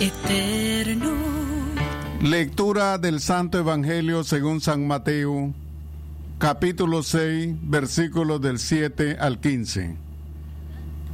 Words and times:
Eterno. 0.00 1.10
Lectura 2.20 2.98
del 2.98 3.20
Santo 3.20 3.58
Evangelio 3.58 4.24
según 4.24 4.60
San 4.60 4.86
Mateo, 4.86 5.52
capítulo 6.38 7.02
6, 7.02 7.56
versículos 7.62 8.40
del 8.40 8.58
7 8.58 9.18
al 9.20 9.38
15. 9.40 9.96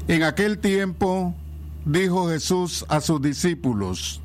En 0.06 0.22
aquel 0.22 0.58
tiempo 0.58 1.34
dijo 1.84 2.28
Jesús 2.28 2.86
a 2.88 3.00
sus 3.00 3.20
discípulos, 3.20 4.20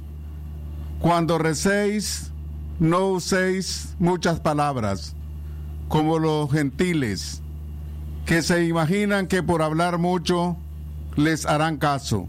Cuando 0.99 1.37
recéis, 1.37 2.31
no 2.79 3.07
uséis 3.07 3.95
muchas 3.97 4.39
palabras, 4.39 5.15
como 5.87 6.19
los 6.19 6.51
gentiles, 6.51 7.41
que 8.25 8.41
se 8.41 8.65
imaginan 8.65 9.27
que 9.27 9.41
por 9.41 9.61
hablar 9.61 9.97
mucho 9.97 10.57
les 11.15 11.45
harán 11.45 11.77
caso. 11.77 12.27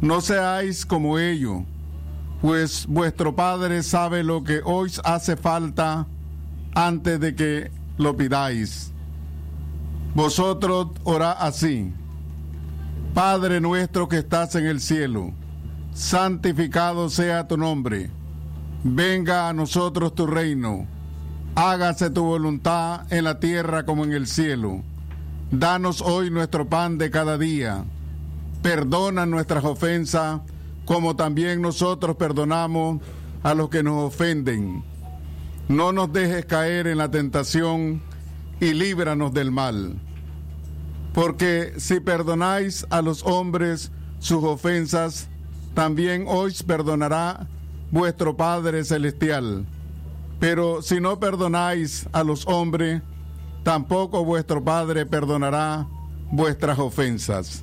No 0.00 0.20
seáis 0.20 0.86
como 0.86 1.18
ellos, 1.18 1.62
pues 2.40 2.86
vuestro 2.86 3.36
Padre 3.36 3.82
sabe 3.82 4.24
lo 4.24 4.42
que 4.42 4.60
os 4.64 5.00
hace 5.04 5.36
falta 5.36 6.06
antes 6.74 7.20
de 7.20 7.34
que 7.34 7.70
lo 7.98 8.16
pidáis. 8.16 8.92
Vosotros 10.14 10.88
orad 11.04 11.36
así. 11.38 11.92
Padre 13.12 13.60
nuestro 13.60 14.08
que 14.08 14.18
estás 14.18 14.54
en 14.54 14.66
el 14.66 14.80
cielo, 14.80 15.32
santificado 15.92 17.10
sea 17.10 17.46
tu 17.46 17.58
nombre. 17.58 18.10
Venga 18.82 19.48
a 19.48 19.52
nosotros 19.52 20.14
tu 20.14 20.26
reino. 20.26 20.86
Hágase 21.54 22.08
tu 22.08 22.24
voluntad 22.24 23.12
en 23.12 23.24
la 23.24 23.38
tierra 23.38 23.84
como 23.84 24.04
en 24.04 24.12
el 24.12 24.26
cielo. 24.26 24.82
Danos 25.50 26.00
hoy 26.00 26.30
nuestro 26.30 26.66
pan 26.68 26.96
de 26.96 27.10
cada 27.10 27.36
día. 27.36 27.84
Perdona 28.62 29.26
nuestras 29.26 29.64
ofensas 29.64 30.40
como 30.84 31.14
también 31.14 31.62
nosotros 31.62 32.16
perdonamos 32.16 33.00
a 33.42 33.54
los 33.54 33.70
que 33.70 33.82
nos 33.82 34.12
ofenden. 34.12 34.82
No 35.68 35.92
nos 35.92 36.12
dejes 36.12 36.46
caer 36.46 36.88
en 36.88 36.98
la 36.98 37.10
tentación 37.10 38.02
y 38.60 38.72
líbranos 38.72 39.32
del 39.32 39.52
mal. 39.52 39.94
Porque 41.14 41.74
si 41.78 42.00
perdonáis 42.00 42.86
a 42.90 43.02
los 43.02 43.24
hombres 43.24 43.92
sus 44.18 44.42
ofensas, 44.42 45.28
también 45.74 46.24
os 46.26 46.62
perdonará 46.62 47.46
vuestro 47.90 48.36
Padre 48.36 48.84
Celestial. 48.84 49.64
Pero 50.40 50.82
si 50.82 51.00
no 51.00 51.20
perdonáis 51.20 52.08
a 52.12 52.24
los 52.24 52.46
hombres, 52.48 53.02
tampoco 53.62 54.24
vuestro 54.24 54.64
Padre 54.64 55.06
perdonará 55.06 55.86
vuestras 56.30 56.78
ofensas. 56.78 57.62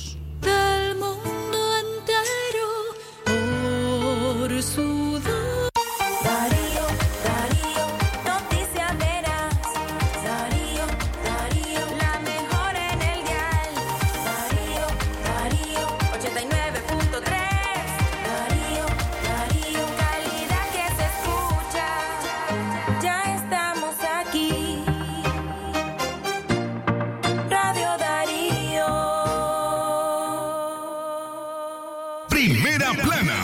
Primera 32.41 32.91
plana. 32.93 33.37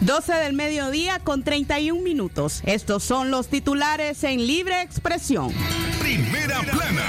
12 0.00 0.32
del 0.32 0.54
mediodía 0.54 1.18
con 1.18 1.44
31 1.44 2.00
minutos. 2.00 2.62
Estos 2.64 3.04
son 3.04 3.30
los 3.30 3.48
titulares 3.48 4.24
en 4.24 4.46
libre 4.46 4.80
expresión. 4.80 5.52
Primera 6.00 6.60
plana. 6.62 7.04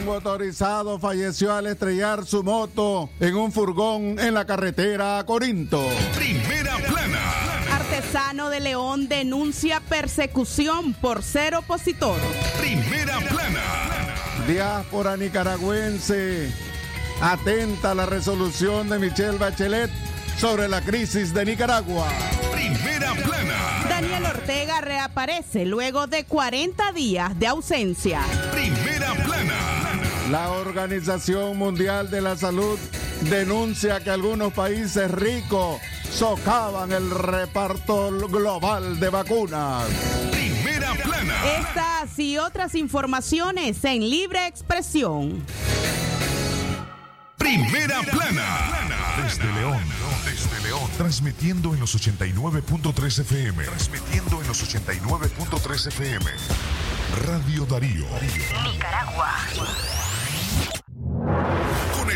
Un 0.00 0.04
motorizado 0.04 0.98
falleció 0.98 1.52
al 1.52 1.68
estrellar 1.68 2.26
su 2.26 2.42
moto 2.42 3.08
en 3.20 3.36
un 3.36 3.52
furgón 3.52 4.18
en 4.18 4.34
la 4.34 4.44
carretera 4.44 5.20
a 5.20 5.26
Corinto. 5.26 5.80
Primera 6.16 6.78
plana. 6.78 7.20
Artesano 7.70 8.50
de 8.50 8.58
León 8.58 9.06
denuncia 9.06 9.78
persecución 9.78 10.92
por 10.94 11.22
ser 11.22 11.54
opositor. 11.54 12.18
Primera 12.58 13.20
plana. 13.20 13.62
Diáspora 14.48 15.16
nicaragüense 15.16 16.52
atenta 17.20 17.92
a 17.92 17.94
la 17.94 18.06
resolución 18.06 18.88
de 18.88 18.98
Michelle 18.98 19.38
Bachelet 19.38 19.90
sobre 20.38 20.68
la 20.68 20.80
crisis 20.80 21.32
de 21.32 21.44
Nicaragua. 21.44 22.08
Primera 22.52 23.12
plana. 23.14 23.86
Daniel 23.88 24.24
Ortega 24.26 24.80
reaparece 24.80 25.64
luego 25.64 26.06
de 26.06 26.24
40 26.24 26.92
días 26.92 27.38
de 27.38 27.46
ausencia. 27.46 28.20
Primera 28.52 29.14
plana. 29.24 29.74
La 30.30 30.50
Organización 30.50 31.58
Mundial 31.58 32.10
de 32.10 32.20
la 32.20 32.36
Salud 32.36 32.78
denuncia 33.22 34.00
que 34.00 34.10
algunos 34.10 34.52
países 34.52 35.10
ricos 35.10 35.80
socavan 36.10 36.92
el 36.92 37.10
reparto 37.10 38.10
global 38.28 38.98
de 38.98 39.08
vacunas. 39.10 39.84
Primera 40.30 40.94
plana. 40.94 41.34
Estas 41.58 42.18
y 42.18 42.38
otras 42.38 42.74
informaciones 42.74 43.84
en 43.84 44.08
libre 44.08 44.46
expresión. 44.46 45.42
Primera 47.44 48.00
plana. 48.04 48.72
Desde 49.22 49.44
León. 49.52 49.82
Desde 50.24 50.62
León. 50.66 50.90
Transmitiendo 50.96 51.74
en 51.74 51.80
los 51.80 51.94
89.3 51.94 53.18
FM. 53.20 53.64
Transmitiendo 53.64 54.40
en 54.40 54.48
los 54.48 54.74
89.3 54.74 55.88
FM. 55.88 56.24
Radio 57.26 57.66
Darío. 57.66 58.06
El 58.18 58.30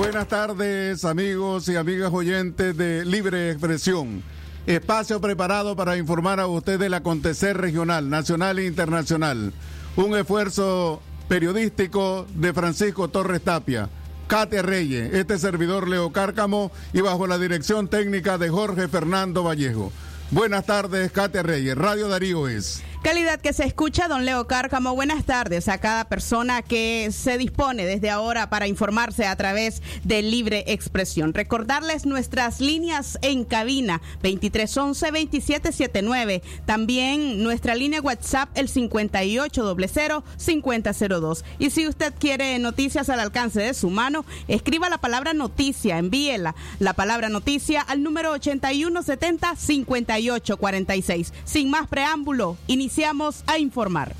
Buenas 0.00 0.28
tardes 0.28 1.04
amigos 1.04 1.68
y 1.68 1.76
amigas 1.76 2.10
oyentes 2.10 2.74
de 2.74 3.04
Libre 3.04 3.50
Expresión. 3.50 4.22
Espacio 4.64 5.20
preparado 5.20 5.76
para 5.76 5.98
informar 5.98 6.40
a 6.40 6.46
usted 6.46 6.80
del 6.80 6.94
acontecer 6.94 7.58
regional, 7.58 8.08
nacional 8.08 8.58
e 8.58 8.64
internacional. 8.64 9.52
Un 9.96 10.16
esfuerzo 10.16 11.02
periodístico 11.28 12.26
de 12.34 12.54
Francisco 12.54 13.08
Torres 13.08 13.42
Tapia. 13.42 13.90
Katia 14.26 14.62
Reyes, 14.62 15.12
este 15.12 15.38
servidor 15.38 15.86
Leo 15.86 16.10
Cárcamo 16.12 16.72
y 16.94 17.02
bajo 17.02 17.26
la 17.26 17.36
dirección 17.36 17.88
técnica 17.88 18.38
de 18.38 18.48
Jorge 18.48 18.88
Fernando 18.88 19.44
Vallejo. 19.44 19.92
Buenas 20.30 20.64
tardes, 20.64 21.12
Katia 21.12 21.42
Reyes. 21.42 21.76
Radio 21.76 22.08
Darío 22.08 22.48
es. 22.48 22.82
Calidad 23.02 23.40
que 23.40 23.54
se 23.54 23.64
escucha, 23.64 24.08
don 24.08 24.26
Leo 24.26 24.46
Cárcamo. 24.46 24.94
Buenas 24.94 25.24
tardes 25.24 25.68
a 25.68 25.78
cada 25.78 26.04
persona 26.04 26.60
que 26.60 27.08
se 27.12 27.38
dispone 27.38 27.86
desde 27.86 28.10
ahora 28.10 28.50
para 28.50 28.66
informarse 28.66 29.26
a 29.26 29.34
través 29.36 29.80
de 30.04 30.20
Libre 30.20 30.64
Expresión. 30.66 31.32
Recordarles 31.32 32.04
nuestras 32.04 32.60
líneas 32.60 33.18
en 33.22 33.44
cabina 33.44 34.02
2311-2779. 34.22 36.42
También 36.66 37.42
nuestra 37.42 37.74
línea 37.74 38.02
WhatsApp 38.02 38.50
el 38.54 38.68
5800-5002. 38.68 41.42
Y 41.58 41.70
si 41.70 41.88
usted 41.88 42.12
quiere 42.18 42.58
noticias 42.58 43.08
al 43.08 43.20
alcance 43.20 43.62
de 43.62 43.72
su 43.72 43.88
mano, 43.88 44.26
escriba 44.46 44.90
la 44.90 44.98
palabra 44.98 45.32
noticia, 45.32 45.96
envíela 45.96 46.54
la 46.80 46.92
palabra 46.92 47.30
noticia 47.30 47.80
al 47.80 48.02
número 48.02 48.36
8170-5846. 48.36 51.32
Sin 51.44 51.70
más 51.70 51.88
preámbulo, 51.88 52.58
iniciamos 52.90 53.44
a 53.46 53.56
informar. 53.56 54.16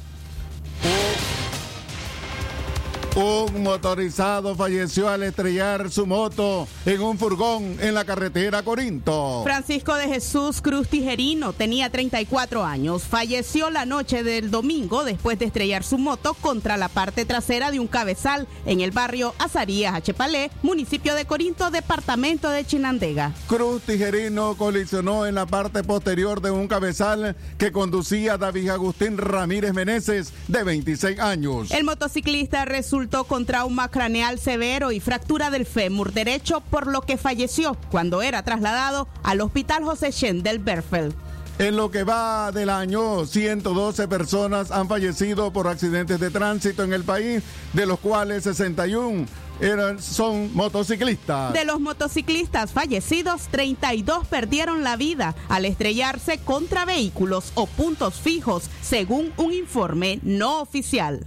Un 3.16 3.64
motorizado 3.64 4.54
falleció 4.54 5.08
al 5.08 5.24
estrellar 5.24 5.90
su 5.90 6.06
moto 6.06 6.68
en 6.86 7.02
un 7.02 7.18
furgón 7.18 7.76
en 7.80 7.92
la 7.92 8.04
carretera 8.04 8.62
Corinto. 8.62 9.42
Francisco 9.42 9.96
de 9.96 10.06
Jesús 10.06 10.62
Cruz 10.62 10.88
Tijerino 10.88 11.52
tenía 11.52 11.90
34 11.90 12.64
años. 12.64 13.02
Falleció 13.02 13.68
la 13.70 13.84
noche 13.84 14.22
del 14.22 14.52
domingo 14.52 15.02
después 15.02 15.40
de 15.40 15.46
estrellar 15.46 15.82
su 15.82 15.98
moto 15.98 16.34
contra 16.34 16.76
la 16.76 16.88
parte 16.88 17.24
trasera 17.24 17.72
de 17.72 17.80
un 17.80 17.88
cabezal 17.88 18.46
en 18.64 18.80
el 18.80 18.92
barrio 18.92 19.34
Azarías 19.38 19.94
Achepalé, 19.94 20.52
municipio 20.62 21.16
de 21.16 21.24
Corinto, 21.24 21.72
departamento 21.72 22.48
de 22.48 22.64
Chinandega. 22.64 23.34
Cruz 23.48 23.82
Tijerino 23.82 24.54
colisionó 24.56 25.26
en 25.26 25.34
la 25.34 25.46
parte 25.46 25.82
posterior 25.82 26.40
de 26.40 26.52
un 26.52 26.68
cabezal 26.68 27.34
que 27.58 27.72
conducía 27.72 28.38
David 28.38 28.68
Agustín 28.68 29.18
Ramírez 29.18 29.74
Meneses, 29.74 30.32
de 30.46 30.62
26 30.62 31.18
años. 31.18 31.72
El 31.72 31.84
motociclista 31.84 32.64
resultó 32.64 32.99
con 33.08 33.46
trauma 33.46 33.88
craneal 33.88 34.38
severo 34.38 34.92
y 34.92 35.00
fractura 35.00 35.50
del 35.50 35.64
fémur 35.64 36.12
derecho, 36.12 36.60
por 36.60 36.86
lo 36.86 37.00
que 37.00 37.16
falleció 37.16 37.76
cuando 37.90 38.20
era 38.20 38.42
trasladado 38.42 39.08
al 39.22 39.40
Hospital 39.40 39.84
José 39.84 40.12
Chen 40.12 40.42
del 40.42 40.58
Berfeld. 40.58 41.14
En 41.58 41.76
lo 41.76 41.90
que 41.90 42.04
va 42.04 42.52
del 42.52 42.68
año, 42.68 43.24
112 43.24 44.06
personas 44.06 44.70
han 44.70 44.86
fallecido 44.86 45.50
por 45.50 45.66
accidentes 45.66 46.20
de 46.20 46.30
tránsito 46.30 46.82
en 46.84 46.92
el 46.92 47.04
país, 47.04 47.42
de 47.72 47.86
los 47.86 47.98
cuales 48.00 48.44
61 48.44 49.26
eran, 49.60 50.00
son 50.00 50.54
motociclistas. 50.54 51.54
De 51.54 51.64
los 51.64 51.80
motociclistas 51.80 52.72
fallecidos, 52.72 53.48
32 53.50 54.26
perdieron 54.26 54.84
la 54.84 54.96
vida 54.96 55.34
al 55.48 55.64
estrellarse 55.64 56.38
contra 56.38 56.84
vehículos 56.84 57.52
o 57.54 57.66
puntos 57.66 58.20
fijos, 58.20 58.64
según 58.82 59.32
un 59.38 59.52
informe 59.54 60.20
no 60.22 60.60
oficial. 60.60 61.26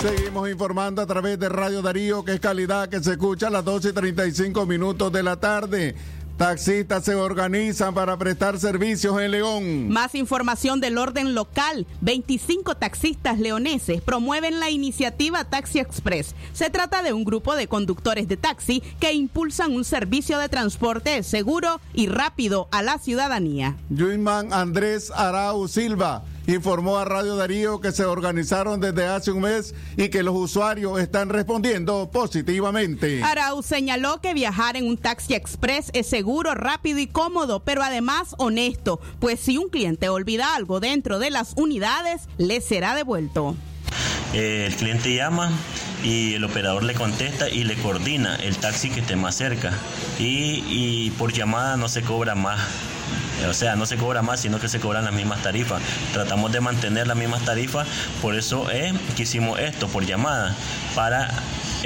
Seguimos 0.00 0.48
informando 0.48 1.02
a 1.02 1.06
través 1.06 1.38
de 1.38 1.48
Radio 1.48 1.82
Darío, 1.82 2.24
que 2.24 2.34
es 2.34 2.40
calidad 2.40 2.88
que 2.88 3.02
se 3.02 3.12
escucha 3.12 3.48
a 3.48 3.50
las 3.50 3.64
12 3.64 3.88
y 3.88 3.92
35 3.92 4.66
minutos 4.66 5.10
de 5.10 5.22
la 5.22 5.36
tarde. 5.36 5.94
Taxistas 6.36 7.02
se 7.02 7.14
organizan 7.14 7.94
para 7.94 8.18
prestar 8.18 8.58
servicios 8.58 9.18
en 9.18 9.30
León. 9.30 9.88
Más 9.88 10.14
información 10.14 10.80
del 10.80 10.98
orden 10.98 11.34
local. 11.34 11.86
25 12.02 12.74
taxistas 12.74 13.38
leoneses 13.38 14.02
promueven 14.02 14.60
la 14.60 14.68
iniciativa 14.68 15.44
Taxi 15.44 15.78
Express. 15.78 16.34
Se 16.52 16.68
trata 16.68 17.02
de 17.02 17.14
un 17.14 17.24
grupo 17.24 17.56
de 17.56 17.68
conductores 17.68 18.28
de 18.28 18.36
taxi 18.36 18.82
que 19.00 19.14
impulsan 19.14 19.72
un 19.72 19.84
servicio 19.84 20.38
de 20.38 20.50
transporte 20.50 21.22
seguro 21.22 21.80
y 21.94 22.06
rápido 22.08 22.68
a 22.70 22.82
la 22.82 22.98
ciudadanía. 22.98 23.74
Yuiman 23.88 24.52
Andrés 24.52 25.10
Arau 25.14 25.68
Silva 25.68 26.22
informó 26.46 26.98
a 26.98 27.04
Radio 27.04 27.36
Darío 27.36 27.80
que 27.80 27.92
se 27.92 28.04
organizaron 28.04 28.80
desde 28.80 29.06
hace 29.06 29.30
un 29.30 29.42
mes 29.42 29.74
y 29.96 30.08
que 30.08 30.22
los 30.22 30.34
usuarios 30.34 31.00
están 31.00 31.28
respondiendo 31.28 32.10
positivamente. 32.10 33.22
Arau 33.22 33.62
señaló 33.62 34.20
que 34.20 34.34
viajar 34.34 34.76
en 34.76 34.86
un 34.86 34.96
taxi 34.96 35.34
express 35.34 35.90
es 35.92 36.08
seguro, 36.08 36.54
rápido 36.54 36.98
y 36.98 37.06
cómodo, 37.06 37.60
pero 37.60 37.82
además 37.82 38.34
honesto, 38.38 39.00
pues 39.20 39.40
si 39.40 39.58
un 39.58 39.68
cliente 39.68 40.08
olvida 40.08 40.54
algo 40.54 40.80
dentro 40.80 41.18
de 41.18 41.30
las 41.30 41.54
unidades, 41.56 42.22
le 42.38 42.60
será 42.60 42.94
devuelto. 42.94 43.56
Eh, 44.32 44.66
el 44.66 44.76
cliente 44.76 45.14
llama 45.14 45.50
y 46.02 46.34
el 46.34 46.44
operador 46.44 46.82
le 46.82 46.94
contesta 46.94 47.48
y 47.48 47.64
le 47.64 47.74
coordina 47.76 48.36
el 48.36 48.56
taxi 48.56 48.90
que 48.90 49.00
esté 49.00 49.16
más 49.16 49.36
cerca. 49.36 49.72
Y, 50.18 50.62
y 50.68 51.12
por 51.18 51.32
llamada 51.32 51.76
no 51.76 51.88
se 51.88 52.02
cobra 52.02 52.34
más. 52.34 52.60
O 53.48 53.54
sea, 53.54 53.76
no 53.76 53.86
se 53.86 53.96
cobra 53.96 54.22
más, 54.22 54.40
sino 54.40 54.58
que 54.58 54.68
se 54.68 54.80
cobran 54.80 55.04
las 55.04 55.14
mismas 55.14 55.42
tarifas. 55.42 55.82
Tratamos 56.12 56.52
de 56.52 56.60
mantener 56.60 57.06
las 57.06 57.16
mismas 57.16 57.44
tarifas, 57.44 57.86
por 58.22 58.34
eso 58.34 58.70
es 58.70 58.94
que 59.16 59.22
hicimos 59.22 59.58
esto 59.58 59.88
por 59.88 60.04
llamada, 60.04 60.54
para 60.94 61.30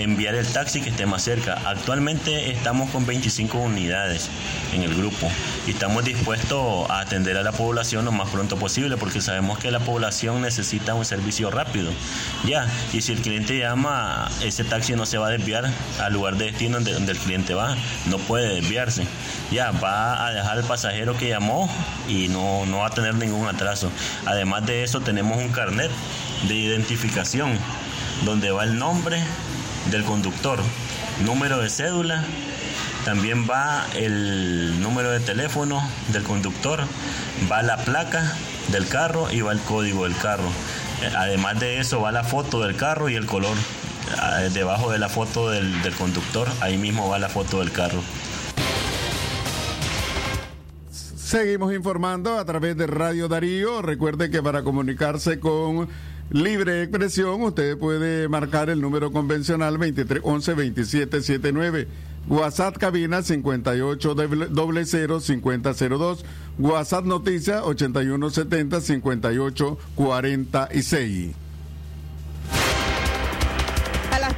enviar 0.02 0.34
el 0.34 0.46
taxi 0.46 0.80
que 0.80 0.90
esté 0.90 1.06
más 1.06 1.22
cerca. 1.22 1.60
Actualmente 1.66 2.50
estamos 2.50 2.90
con 2.90 3.06
25 3.06 3.58
unidades 3.58 4.28
en 4.72 4.82
el 4.82 4.94
grupo 4.94 5.30
y 5.66 5.72
estamos 5.72 6.04
dispuestos 6.04 6.88
a 6.90 7.00
atender 7.00 7.36
a 7.36 7.42
la 7.42 7.52
población 7.52 8.04
lo 8.04 8.12
más 8.12 8.30
pronto 8.30 8.56
posible 8.56 8.96
porque 8.96 9.20
sabemos 9.20 9.58
que 9.58 9.70
la 9.70 9.80
población 9.80 10.42
necesita 10.42 10.94
un 10.94 11.04
servicio 11.04 11.50
rápido. 11.50 11.90
Ya, 12.44 12.66
y 12.92 13.02
si 13.02 13.12
el 13.12 13.20
cliente 13.20 13.58
llama, 13.58 14.30
ese 14.42 14.64
taxi 14.64 14.94
no 14.94 15.06
se 15.06 15.18
va 15.18 15.28
a 15.28 15.30
desviar 15.30 15.70
al 16.00 16.12
lugar 16.12 16.36
de 16.36 16.46
destino 16.46 16.80
donde, 16.80 17.12
el 17.12 17.18
cliente 17.18 17.54
va, 17.54 17.76
no 18.06 18.18
puede 18.18 18.54
desviarse. 18.54 19.06
Ya, 19.50 19.70
va 19.72 20.26
a 20.26 20.32
dejar 20.32 20.58
al 20.58 20.64
pasajero 20.64 21.16
que 21.16 21.28
llamó 21.28 21.68
y 22.08 22.28
no, 22.28 22.64
no 22.66 22.78
va 22.78 22.86
a 22.86 22.90
tener 22.90 23.14
ningún 23.14 23.48
atraso. 23.48 23.90
Además 24.26 24.66
de 24.66 24.84
eso, 24.84 25.00
tenemos 25.00 25.38
un 25.38 25.48
carnet 25.50 25.90
de 26.48 26.54
identificación 26.54 27.58
donde 28.24 28.50
va 28.50 28.64
el 28.64 28.78
nombre 28.78 29.22
del 29.90 30.04
conductor, 30.04 30.60
número 31.24 31.58
de 31.58 31.70
cédula, 31.70 32.24
también 33.04 33.46
va 33.48 33.86
el 33.94 34.80
número 34.80 35.10
de 35.10 35.20
teléfono 35.20 35.82
del 36.12 36.22
conductor, 36.22 36.80
va 37.50 37.62
la 37.62 37.78
placa 37.78 38.34
del 38.68 38.86
carro 38.86 39.30
y 39.30 39.40
va 39.40 39.52
el 39.52 39.60
código 39.60 40.04
del 40.04 40.16
carro. 40.16 40.48
Además 41.16 41.58
de 41.58 41.78
eso 41.78 42.00
va 42.00 42.12
la 42.12 42.24
foto 42.24 42.60
del 42.60 42.76
carro 42.76 43.08
y 43.08 43.14
el 43.14 43.26
color. 43.26 43.56
Ah, 44.18 44.40
Debajo 44.52 44.90
de 44.90 44.98
la 44.98 45.08
foto 45.08 45.50
del, 45.50 45.82
del 45.82 45.94
conductor, 45.94 46.48
ahí 46.60 46.76
mismo 46.76 47.08
va 47.08 47.18
la 47.18 47.28
foto 47.28 47.60
del 47.60 47.72
carro. 47.72 48.02
Seguimos 50.90 51.72
informando 51.72 52.38
a 52.38 52.44
través 52.44 52.76
de 52.76 52.88
Radio 52.88 53.28
Darío. 53.28 53.82
Recuerde 53.82 54.30
que 54.30 54.42
para 54.42 54.64
comunicarse 54.64 55.38
con 55.38 55.88
Libre 56.30 56.84
Expresión, 56.84 57.42
usted 57.42 57.76
puede 57.76 58.28
marcar 58.28 58.70
el 58.70 58.80
número 58.80 59.10
convencional 59.10 59.76
2311-2779. 59.78 61.88
WhatsApp 62.28 62.78
cabina 62.78 63.22
58 63.22 64.14
5002. 65.20 66.24
WhatsApp 66.60 67.04
noticia 67.04 67.64
8170 67.64 68.80
5846. 68.80 70.06
A 70.06 70.10
las 71.32 71.49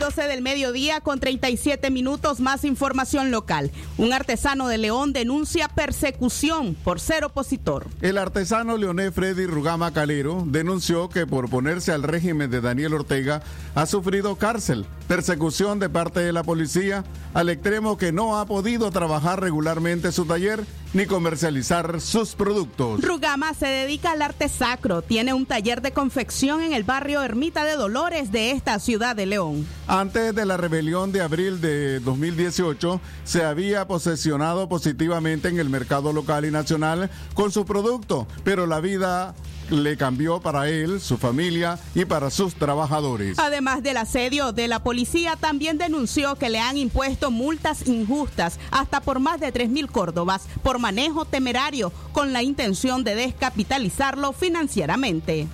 12 0.03 0.23
del 0.23 0.43
mediodía 0.43 1.01
con 1.01 1.21
37 1.21 1.89
minutos 1.93 2.41
más 2.41 2.65
información 2.65 3.31
local. 3.31 3.71
Un 3.99 4.13
artesano 4.13 4.67
de 4.67 4.77
León 4.77 5.13
denuncia 5.13 5.69
persecución 5.69 6.75
por 6.75 6.99
ser 6.99 7.25
opositor. 7.25 7.87
El 8.01 8.19
artesano 8.19 8.77
leonés 8.77 9.15
Freddy 9.15 9.47
Rugama 9.47 9.93
Calero 9.93 10.43
denunció 10.45 11.09
que 11.09 11.25
por 11.25 11.49
ponerse 11.49 11.93
al 11.93 12.03
régimen 12.03 12.51
de 12.51 12.61
Daniel 12.61 12.95
Ortega 12.95 13.45
ha 13.77 13.87
sufrido 13.87 14.35
cárcel, 14.35 14.87
persecución 15.13 15.79
de 15.79 15.91
parte 15.91 16.21
de 16.21 16.33
la 16.33 16.43
policía, 16.43 17.05
al 17.35 17.51
extremo 17.51 17.99
que 17.99 18.13
no 18.13 18.39
ha 18.39 18.47
podido 18.47 18.91
trabajar 18.91 19.43
regularmente 19.43 20.11
su 20.11 20.25
taller 20.25 20.65
ni 20.95 21.05
comercializar 21.05 22.01
sus 22.01 22.35
productos. 22.35 23.03
Rugama 23.03 23.53
se 23.53 23.67
dedica 23.67 24.13
al 24.13 24.23
arte 24.23 24.49
sacro. 24.49 25.03
Tiene 25.03 25.35
un 25.35 25.45
taller 25.45 25.83
de 25.83 25.93
confección 25.93 26.63
en 26.63 26.73
el 26.73 26.85
barrio 26.85 27.23
Ermita 27.23 27.63
de 27.67 27.77
Dolores 27.77 28.33
de 28.33 28.53
esta 28.53 28.79
ciudad 28.79 29.15
de 29.15 29.27
León. 29.27 29.67
Antes 29.87 30.35
de 30.35 30.47
la 30.47 30.57
rebelión 30.57 31.13
de 31.13 31.21
abril 31.21 31.61
de 31.61 32.01
2018, 32.01 32.99
se 33.25 33.45
había 33.45 33.87
posesionado 33.87 34.67
positivamente 34.67 35.49
en 35.49 35.59
el 35.59 35.69
mercado 35.69 36.15
local 36.15 36.47
y 36.47 36.51
nacional 36.51 37.11
con 37.35 37.53
su 37.53 37.67
producto, 37.67 38.27
pero 38.45 38.67
la 38.67 38.81
vida 38.81 39.35
le 39.73 39.97
cambió 39.97 40.41
para 40.41 40.69
él, 40.69 41.01
su 41.01 41.17
familia 41.17 41.79
y 41.95 42.05
para 42.05 42.31
sus 42.31 42.55
trabajadores. 42.55 43.39
Además 43.39 43.83
del 43.83 43.97
asedio 43.97 44.53
de 44.53 44.69
la 44.69 44.83
policía, 44.83 45.37
también 45.37 45.79
denunció 45.79 46.37
que 46.37 46.51
le 46.51 46.61
han 46.61 46.77
impuesto 46.77 47.31
multas 47.31 47.87
injustas 47.87 48.59
hasta 48.71 49.01
por 49.01 49.19
más 49.19 49.41
de 49.41 49.51
3 49.51 49.71
mil 49.71 49.91
córdobas 49.91 50.43
por 50.63 50.79
manejo 50.79 51.25
temerario 51.25 51.93
con 52.13 52.33
la 52.33 52.43
intención 52.43 53.03
de 53.03 53.15
descapitalizarlo 53.15 54.33
financieramente. 54.33 55.49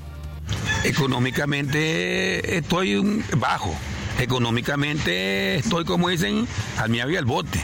Económicamente 0.85 2.59
estoy 2.59 3.23
bajo. 3.37 3.75
Económicamente 4.19 5.57
estoy, 5.57 5.85
como 5.85 6.09
dicen, 6.09 6.49
al 6.77 6.91
mi 6.91 7.01
había 7.01 7.21
el 7.21 7.25
bote. 7.25 7.61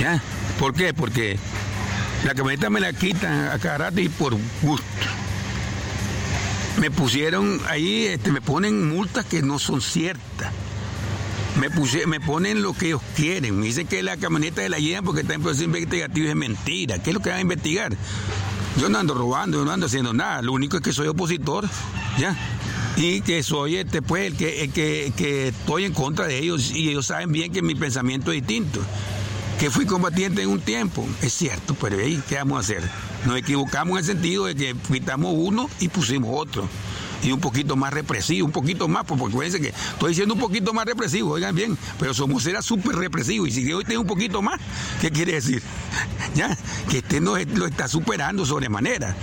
¿Ya? 0.00 0.22
¿Por 0.58 0.72
qué? 0.74 0.94
Porque 0.94 1.38
la 2.24 2.34
camioneta 2.34 2.70
me 2.70 2.80
la 2.80 2.92
quitan 2.92 3.48
a 3.48 3.58
cada 3.58 3.78
rato 3.78 4.00
y 4.00 4.08
por 4.08 4.36
gusto. 4.62 4.86
Me 6.80 6.90
pusieron 6.90 7.60
ahí, 7.68 8.06
este, 8.06 8.30
me 8.32 8.40
ponen 8.40 8.88
multas 8.88 9.24
que 9.24 9.42
no 9.42 9.58
son 9.58 9.80
ciertas. 9.80 10.52
Me, 11.58 11.70
puse, 11.70 12.06
me 12.06 12.20
ponen 12.20 12.62
lo 12.62 12.74
que 12.74 12.88
ellos 12.88 13.00
quieren. 13.14 13.58
Me 13.58 13.66
dicen 13.66 13.86
que 13.86 14.02
la 14.02 14.18
camioneta 14.18 14.60
de 14.60 14.68
la 14.68 14.78
llevan 14.78 15.04
porque 15.04 15.22
está 15.22 15.34
en 15.34 15.42
proceso 15.42 15.64
investigativo 15.64 16.28
es 16.28 16.36
mentira. 16.36 16.98
¿Qué 16.98 17.10
es 17.10 17.14
lo 17.14 17.20
que 17.20 17.30
van 17.30 17.38
a 17.38 17.42
investigar? 17.42 17.96
Yo 18.78 18.90
no 18.90 18.98
ando 18.98 19.14
robando, 19.14 19.58
yo 19.58 19.64
no 19.64 19.72
ando 19.72 19.86
haciendo 19.86 20.12
nada. 20.12 20.42
Lo 20.42 20.52
único 20.52 20.76
es 20.76 20.82
que 20.82 20.92
soy 20.92 21.08
opositor, 21.08 21.66
¿ya? 22.18 22.36
Y 22.98 23.22
que 23.22 23.42
soy 23.42 23.76
este, 23.76 24.02
pues, 24.02 24.26
el 24.26 24.36
que, 24.36 24.64
el 24.64 24.72
que, 24.72 25.12
que 25.16 25.48
estoy 25.48 25.84
en 25.84 25.94
contra 25.94 26.26
de 26.26 26.38
ellos 26.38 26.72
y 26.72 26.90
ellos 26.90 27.06
saben 27.06 27.32
bien 27.32 27.52
que 27.52 27.62
mi 27.62 27.74
pensamiento 27.74 28.32
es 28.32 28.46
distinto. 28.46 28.80
Que 29.58 29.70
fui 29.70 29.86
combatiente 29.86 30.42
en 30.42 30.50
un 30.50 30.60
tiempo, 30.60 31.08
es 31.22 31.32
cierto, 31.32 31.74
pero 31.80 31.96
ahí, 31.96 32.22
¿qué 32.28 32.36
vamos 32.36 32.58
a 32.58 32.60
hacer? 32.60 32.82
Nos 33.24 33.38
equivocamos 33.38 33.92
en 33.94 33.98
el 33.98 34.04
sentido 34.04 34.44
de 34.44 34.54
que 34.54 34.76
quitamos 34.92 35.34
uno 35.34 35.70
y 35.80 35.88
pusimos 35.88 36.30
otro. 36.32 36.68
y 37.22 37.32
un 37.32 37.40
poquito 37.40 37.74
más 37.74 37.92
represivo, 37.92 38.46
un 38.46 38.52
poquito 38.52 38.86
más, 38.86 39.04
pues, 39.06 39.18
porque 39.18 39.34
acuérdense 39.34 39.60
que 39.60 39.68
estoy 39.68 40.10
diciendo 40.10 40.34
un 40.34 40.40
poquito 40.40 40.74
más 40.74 40.84
represivo, 40.84 41.32
oigan 41.32 41.54
bien, 41.54 41.78
pero 41.98 42.12
somos 42.12 42.44
era 42.46 42.60
súper 42.60 42.94
represivo 42.96 43.46
y 43.46 43.50
si 43.50 43.72
hoy 43.72 43.84
tiene 43.84 43.98
un 43.98 44.06
poquito 44.06 44.42
más, 44.42 44.60
¿qué 45.00 45.10
quiere 45.10 45.32
decir? 45.32 45.62
¿Ya? 46.34 46.56
Que 46.90 46.98
este 46.98 47.20
no 47.20 47.36
lo 47.38 47.66
está 47.66 47.88
superando 47.88 48.44
sobremanera. 48.44 49.16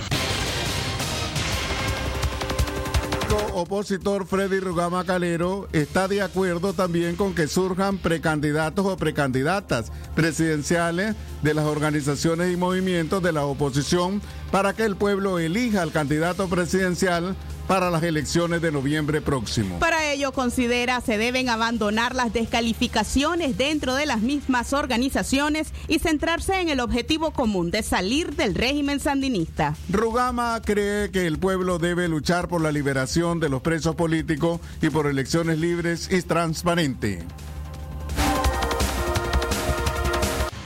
Opositor 3.54 4.26
Freddy 4.26 4.60
Rugama 4.60 5.04
Calero 5.04 5.68
está 5.72 6.08
de 6.08 6.22
acuerdo 6.22 6.72
también 6.72 7.16
con 7.16 7.34
que 7.34 7.48
surjan 7.48 7.98
precandidatos 7.98 8.84
o 8.84 8.96
precandidatas 8.96 9.92
presidenciales 10.14 11.14
de 11.42 11.54
las 11.54 11.64
organizaciones 11.64 12.52
y 12.52 12.56
movimientos 12.56 13.22
de 13.22 13.32
la 13.32 13.44
oposición 13.44 14.20
para 14.50 14.74
que 14.74 14.84
el 14.84 14.96
pueblo 14.96 15.38
elija 15.38 15.82
al 15.82 15.92
candidato 15.92 16.48
presidencial 16.48 17.36
para 17.66 17.90
las 17.90 18.02
elecciones 18.02 18.60
de 18.62 18.70
noviembre 18.72 19.20
próximo. 19.20 19.78
Para 19.78 20.12
ello 20.12 20.32
considera 20.32 21.00
se 21.00 21.18
deben 21.18 21.48
abandonar 21.48 22.14
las 22.14 22.32
descalificaciones 22.32 23.56
dentro 23.56 23.94
de 23.94 24.06
las 24.06 24.20
mismas 24.20 24.72
organizaciones 24.72 25.72
y 25.88 25.98
centrarse 25.98 26.60
en 26.60 26.68
el 26.68 26.80
objetivo 26.80 27.32
común 27.32 27.70
de 27.70 27.82
salir 27.82 28.34
del 28.36 28.54
régimen 28.54 29.00
sandinista. 29.00 29.74
Rugama 29.88 30.60
cree 30.64 31.10
que 31.10 31.26
el 31.26 31.38
pueblo 31.38 31.78
debe 31.78 32.08
luchar 32.08 32.48
por 32.48 32.60
la 32.60 32.72
liberación 32.72 33.40
de 33.40 33.48
los 33.48 33.62
presos 33.62 33.94
políticos 33.94 34.60
y 34.82 34.90
por 34.90 35.06
elecciones 35.06 35.58
libres 35.58 36.08
y 36.10 36.22
transparentes. 36.22 37.24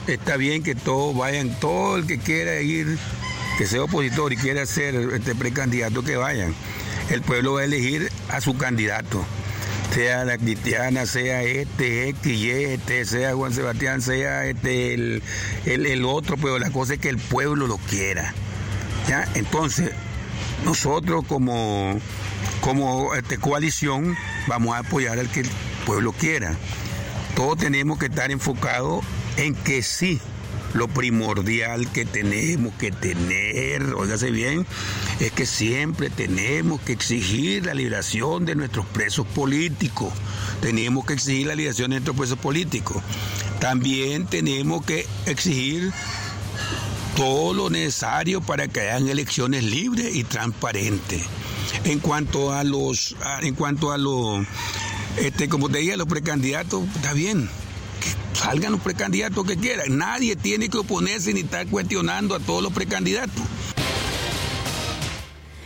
Está 0.07 0.37
bien 0.37 0.63
que 0.63 0.73
todos 0.73 1.15
vayan, 1.15 1.51
todo 1.59 1.97
el 1.97 2.07
que 2.07 2.17
quiera 2.17 2.59
ir, 2.61 2.97
que 3.59 3.67
sea 3.67 3.83
opositor 3.83 4.33
y 4.33 4.37
quiera 4.37 4.65
ser 4.65 4.95
este 4.95 5.35
precandidato, 5.35 6.03
que 6.03 6.17
vayan. 6.17 6.55
El 7.09 7.21
pueblo 7.21 7.53
va 7.53 7.61
a 7.61 7.65
elegir 7.65 8.11
a 8.29 8.41
su 8.41 8.57
candidato. 8.57 9.25
Sea 9.93 10.23
la 10.23 10.37
cristiana, 10.37 11.05
sea 11.07 11.41
este, 11.43 12.09
X, 12.09 12.31
Y, 12.31 12.51
este, 12.51 13.05
sea 13.05 13.33
Juan 13.33 13.53
Sebastián, 13.53 14.01
sea 14.01 14.45
este, 14.45 14.93
el, 14.93 15.23
el- 15.65 15.85
el 15.87 16.05
otro, 16.05 16.37
pero 16.37 16.59
la 16.59 16.69
cosa 16.69 16.93
es 16.93 16.99
que 16.99 17.09
el 17.09 17.17
pueblo 17.17 17.65
lo 17.65 17.77
quiera. 17.77 18.33
¿ya? 19.07 19.27
Entonces, 19.33 19.89
nosotros 20.63 21.25
como, 21.27 21.99
como 22.61 23.15
este, 23.15 23.37
coalición 23.39 24.15
vamos 24.47 24.75
a 24.75 24.79
apoyar 24.79 25.17
al 25.17 25.29
que 25.29 25.39
el 25.39 25.49
pueblo 25.87 26.11
quiera. 26.11 26.53
Todos 27.35 27.57
tenemos 27.57 27.97
que 27.97 28.05
estar 28.07 28.29
enfocados 28.29 29.03
en 29.37 29.55
que 29.55 29.81
sí, 29.81 30.19
lo 30.73 30.87
primordial 30.87 31.91
que 31.91 32.05
tenemos 32.05 32.73
que 32.75 32.91
tener, 32.91 33.93
óigase 33.93 34.31
bien, 34.31 34.65
es 35.19 35.31
que 35.31 35.45
siempre 35.45 36.09
tenemos 36.09 36.81
que 36.81 36.93
exigir 36.93 37.65
la 37.65 37.73
liberación 37.73 38.45
de 38.45 38.55
nuestros 38.55 38.85
presos 38.85 39.25
políticos. 39.27 40.13
Tenemos 40.61 41.05
que 41.05 41.13
exigir 41.13 41.47
la 41.47 41.55
liberación 41.55 41.91
de 41.91 41.95
nuestros 41.95 42.15
presos 42.15 42.39
políticos. 42.39 43.01
También 43.59 44.27
tenemos 44.27 44.85
que 44.85 45.05
exigir 45.25 45.91
todo 47.15 47.53
lo 47.53 47.69
necesario 47.69 48.41
para 48.41 48.67
que 48.67 48.81
hayan 48.81 49.09
elecciones 49.09 49.63
libres 49.63 50.15
y 50.15 50.23
transparentes. 50.23 51.23
En 51.83 51.99
cuanto 51.99 52.53
a 52.53 52.63
los, 52.63 53.15
en 53.41 53.55
cuanto 53.55 53.91
a 53.91 53.97
los, 53.97 54.45
este, 55.17 55.49
como 55.49 55.69
te 55.69 55.79
dije, 55.79 55.93
a 55.93 55.97
los 55.97 56.07
precandidatos, 56.07 56.83
está 56.95 57.13
bien. 57.13 57.49
Salgan 58.39 58.71
los 58.71 58.79
precandidatos 58.79 59.45
que 59.45 59.57
quieran. 59.57 59.97
Nadie 59.97 60.37
tiene 60.37 60.69
que 60.69 60.77
oponerse 60.77 61.33
ni 61.33 61.41
estar 61.41 61.67
cuestionando 61.67 62.35
a 62.35 62.39
todos 62.39 62.63
los 62.63 62.71
precandidatos. 62.71 63.43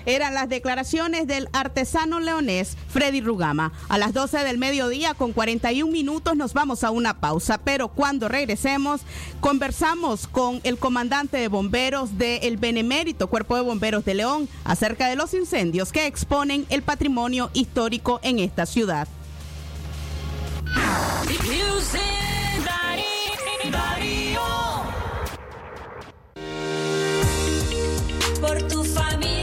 Eran 0.07 0.33
las 0.33 0.49
declaraciones 0.49 1.27
del 1.27 1.49
artesano 1.53 2.19
leonés 2.19 2.75
Freddy 2.89 3.21
Rugama. 3.21 3.71
A 3.89 3.99
las 3.99 4.11
12 4.13 4.39
del 4.39 4.57
mediodía 4.57 5.13
con 5.13 5.33
41 5.33 5.89
minutos 5.89 6.35
nos 6.35 6.53
vamos 6.53 6.83
a 6.83 6.89
una 6.89 7.19
pausa, 7.19 7.59
pero 7.59 7.89
cuando 7.89 8.27
regresemos 8.27 9.01
conversamos 9.39 10.25
con 10.27 10.59
el 10.63 10.79
comandante 10.79 11.37
de 11.37 11.49
bomberos 11.49 12.17
del 12.17 12.57
Benemérito 12.57 13.27
Cuerpo 13.27 13.55
de 13.55 13.61
Bomberos 13.61 14.03
de 14.03 14.15
León 14.15 14.49
acerca 14.65 15.07
de 15.07 15.15
los 15.15 15.35
incendios 15.35 15.91
que 15.91 16.07
exponen 16.07 16.65
el 16.69 16.81
patrimonio 16.81 17.51
histórico 17.53 18.19
en 18.23 18.39
esta 18.39 18.65
ciudad. 18.65 19.07
Por 28.41 28.61
tu 28.67 28.83
familia 28.83 29.42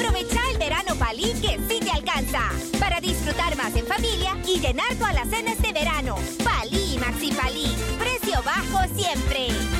Aprovecha 0.00 0.40
el 0.50 0.56
verano 0.56 0.94
Palí 0.98 1.30
que 1.42 1.58
sí 1.68 1.78
te 1.78 1.90
alcanza. 1.90 2.40
Para 2.78 3.02
disfrutar 3.02 3.54
más 3.58 3.76
en 3.76 3.86
familia 3.86 4.34
y 4.46 4.58
llenar 4.58 4.94
tu 4.94 5.04
alacena 5.04 5.52
este 5.52 5.74
verano. 5.74 6.16
Palí 6.42 6.96
Maxi 6.98 7.30
Palí. 7.32 7.76
Precio 7.98 8.42
bajo 8.42 8.82
siempre. 8.96 9.79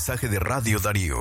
Mensaje 0.00 0.28
de 0.28 0.38
Radio 0.38 0.78
Darío. 0.78 1.18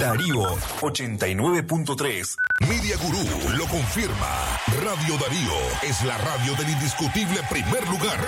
Darío 0.00 0.56
89.3. 0.80 2.36
Media 2.66 2.96
Gurú 2.96 3.58
lo 3.58 3.66
confirma. 3.66 4.58
Radio 4.82 5.18
Darío 5.18 5.52
es 5.82 6.02
la 6.02 6.16
radio 6.16 6.54
del 6.54 6.70
indiscutible 6.70 7.38
primer 7.50 7.86
lugar. 7.86 8.18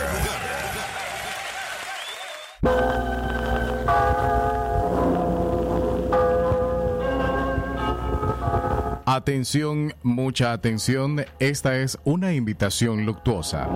Atención, 9.06 9.94
mucha 10.02 10.52
atención, 10.52 11.24
esta 11.38 11.78
es 11.78 11.98
una 12.04 12.34
invitación 12.34 13.06
luctuosa. 13.06 13.66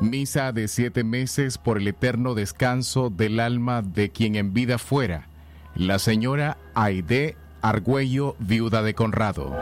Misa 0.00 0.52
de 0.52 0.66
siete 0.66 1.04
meses 1.04 1.58
por 1.58 1.76
el 1.76 1.86
eterno 1.86 2.34
descanso 2.34 3.10
del 3.10 3.38
alma 3.38 3.82
de 3.82 4.10
quien 4.10 4.34
en 4.34 4.54
vida 4.54 4.78
fuera, 4.78 5.28
la 5.74 5.98
señora 5.98 6.56
Aide 6.74 7.36
Argüello, 7.60 8.34
viuda 8.38 8.82
de 8.82 8.94
Conrado. 8.94 9.54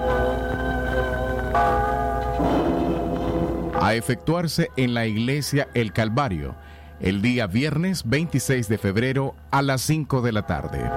A 3.80 3.94
efectuarse 3.94 4.70
en 4.76 4.94
la 4.94 5.06
iglesia 5.06 5.68
El 5.74 5.92
Calvario, 5.92 6.54
el 7.00 7.20
día 7.20 7.48
viernes 7.48 8.08
26 8.08 8.68
de 8.68 8.78
febrero 8.78 9.34
a 9.50 9.62
las 9.62 9.80
5 9.82 10.22
de 10.22 10.32
la 10.32 10.46
tarde. 10.46 10.88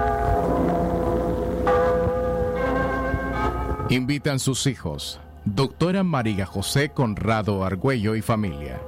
Invitan 3.89 4.39
sus 4.39 4.67
hijos, 4.67 5.19
doctora 5.45 6.03
María 6.03 6.45
José 6.45 6.89
Conrado 6.89 7.65
Argüello 7.65 8.15
y 8.15 8.21
familia, 8.21 8.79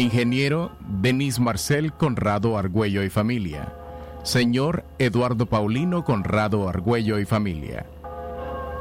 ingeniero 0.00 0.72
Denis 1.02 1.38
Marcel 1.38 1.92
Conrado 1.92 2.56
Argüello 2.56 3.02
y 3.02 3.10
familia, 3.10 3.74
señor 4.22 4.84
Eduardo 4.98 5.46
Paulino 5.46 6.04
Conrado 6.04 6.68
Argüello 6.68 7.18
y 7.18 7.26
familia, 7.26 7.84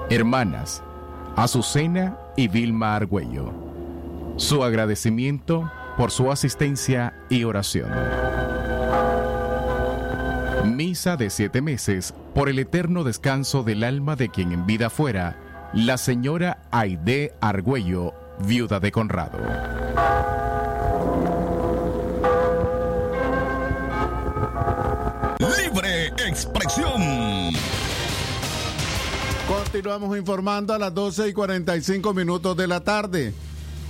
hermanas 0.10 0.82
Azucena 1.36 2.18
y 2.38 2.48
Vilma 2.48 2.96
Argüello. 2.96 3.52
Su 4.38 4.64
agradecimiento 4.64 5.70
por 5.98 6.12
su 6.12 6.32
asistencia 6.32 7.14
y 7.30 7.44
oración. 7.44 7.90
Misa 10.66 11.18
de 11.18 11.30
siete 11.30 11.62
meses 11.62 12.14
por 12.34 12.48
el 12.48 12.60
eterno 12.60 13.04
descanso 13.04 13.64
del 13.64 13.84
alma 13.84 14.16
de 14.16 14.30
quien 14.30 14.52
en 14.52 14.66
vida 14.66 14.90
fuera, 14.90 15.38
la 15.74 15.98
señora 15.98 16.64
Aide 16.72 17.34
Argüello, 17.42 18.14
viuda 18.46 18.80
de 18.80 18.92
Conrado. 18.92 20.41
Expresión. 26.32 27.54
Continuamos 29.48 30.18
informando 30.18 30.74
a 30.74 30.80
las 30.80 30.94
12 30.94 31.28
y 31.28 31.34
45 31.34 32.14
minutos 32.14 32.56
de 32.56 32.68
la 32.68 32.80
tarde. 32.80 33.34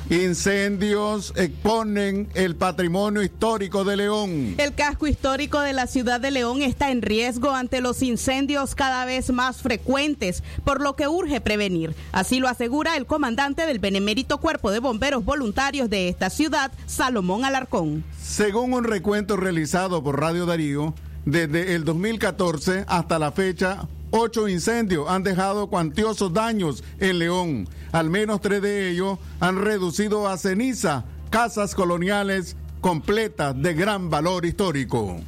Incendios 0.10 1.32
exponen 1.38 2.28
el 2.34 2.56
patrimonio 2.56 3.22
histórico 3.22 3.84
de 3.84 3.96
León. 3.96 4.56
El 4.58 4.74
casco 4.74 5.06
histórico 5.06 5.62
de 5.62 5.72
la 5.74 5.86
ciudad 5.86 6.20
de 6.20 6.32
León 6.32 6.64
está 6.64 6.90
en 6.90 7.04
riesgo 7.04 7.52
ante 7.52 7.80
los 7.80 8.02
incendios 8.02 8.74
cada 8.74 9.06
vez 9.06 9.32
más 9.32 9.62
frecuentes, 9.62 10.44
por 10.66 10.82
lo 10.82 10.96
que 10.96 11.08
urge 11.08 11.40
prevenir. 11.42 11.96
Así 12.12 12.40
lo 12.40 12.50
asegura 12.50 12.98
el 12.98 13.06
comandante 13.06 13.68
del 13.68 13.80
Benemérito 13.80 14.40
Cuerpo 14.40 14.72
de 14.72 14.80
Bomberos 14.80 15.24
Voluntarios 15.24 15.90
de 15.90 16.10
esta 16.10 16.32
ciudad, 16.32 16.72
Salomón 16.88 17.46
Alarcón. 17.46 18.04
Según 18.20 18.74
un 18.74 18.84
recuento 18.84 19.38
realizado 19.38 20.04
por 20.04 20.20
Radio 20.20 20.48
Darío, 20.48 20.96
desde 21.26 21.76
el 21.76 21.86
2014 21.86 22.86
hasta 22.88 23.20
la 23.20 23.32
fecha, 23.32 23.88
ocho 24.12 24.48
incendios 24.48 25.10
han 25.10 25.24
dejado 25.24 25.68
cuantiosos 25.68 26.34
daños 26.34 26.84
en 27.00 27.20
León. 27.20 27.70
Al 27.92 28.10
menos 28.10 28.42
tres 28.42 28.62
de 28.62 28.90
ellos 28.90 29.20
han 29.40 29.62
reducido 29.62 30.28
a 30.28 30.38
ceniza 30.38 31.06
casas 31.30 31.76
coloniales 31.76 32.56
completas 32.82 33.60
de 33.62 33.74
gran 33.74 34.10
valor 34.10 34.46
histórico. 34.46 35.20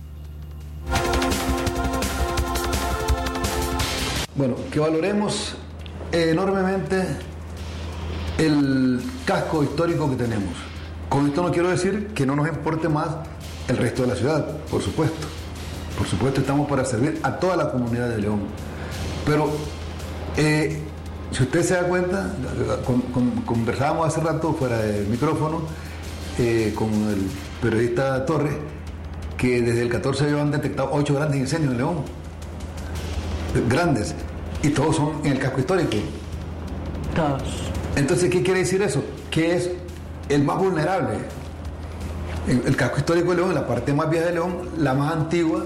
Bueno, 4.36 4.56
que 4.72 4.80
valoremos 4.80 5.56
enormemente 6.12 7.06
el 8.40 9.00
casco 9.26 9.64
histórico 9.64 10.10
que 10.10 10.16
tenemos. 10.16 10.56
Con 11.08 11.28
esto 11.28 11.44
no 11.44 11.52
quiero 11.52 11.70
decir 11.70 12.08
que 12.16 12.26
no 12.26 12.36
nos 12.36 12.48
importe 12.48 12.90
más 12.90 13.10
el 13.68 13.78
resto 13.78 14.02
de 14.02 14.08
la 14.08 14.16
ciudad, 14.16 14.58
por 14.72 14.82
supuesto. 14.82 15.28
Por 15.98 16.08
supuesto 16.08 16.42
estamos 16.42 16.68
para 16.70 16.84
servir 16.86 17.20
a 17.24 17.36
toda 17.38 17.56
la 17.56 17.72
comunidad 17.72 18.10
de 18.10 18.18
León. 18.20 18.42
Pero 19.26 19.50
eh, 20.38 20.80
si 21.32 21.44
usted 21.44 21.62
se 21.64 21.76
da 21.76 21.84
cuenta, 21.84 22.36
con- 22.86 23.02
con- 23.02 23.32
conversábamos 23.42 24.08
hace 24.08 24.22
rato 24.22 24.54
fuera 24.54 24.78
del 24.80 25.08
micrófono 25.08 25.62
eh, 26.40 26.74
con 26.76 26.90
el 26.92 27.28
periodista 27.62 28.26
Torres, 28.26 28.56
que 29.38 29.62
desde 29.62 29.82
el 29.84 29.90
14 29.90 30.28
ellos 30.28 30.42
han 30.42 30.52
detectado 30.52 30.90
ocho 30.94 31.14
grandes 31.16 31.40
incendios 31.40 31.72
en 31.74 31.78
León. 31.78 31.96
Grandes. 33.70 34.16
Y 34.64 34.70
todos 34.70 34.96
son 34.96 35.12
en 35.24 35.34
el 35.34 35.40
casco 35.40 35.60
histórico. 35.60 35.98
Todos. 37.16 37.44
Entonces, 37.96 38.30
¿qué 38.30 38.42
quiere 38.42 38.62
decir 38.62 38.82
eso? 38.82 39.04
Que 39.30 39.56
es 39.56 39.70
el 40.30 40.44
más 40.44 40.58
vulnerable. 40.58 41.18
El, 42.48 42.64
el 42.66 42.76
casco 42.76 42.98
histórico 42.98 43.32
de 43.32 43.38
León, 43.38 43.54
la 43.54 43.68
parte 43.68 43.94
más 43.94 44.10
vieja 44.10 44.26
de 44.28 44.34
León, 44.34 44.70
la 44.78 44.94
más 44.94 45.14
antigua, 45.14 45.64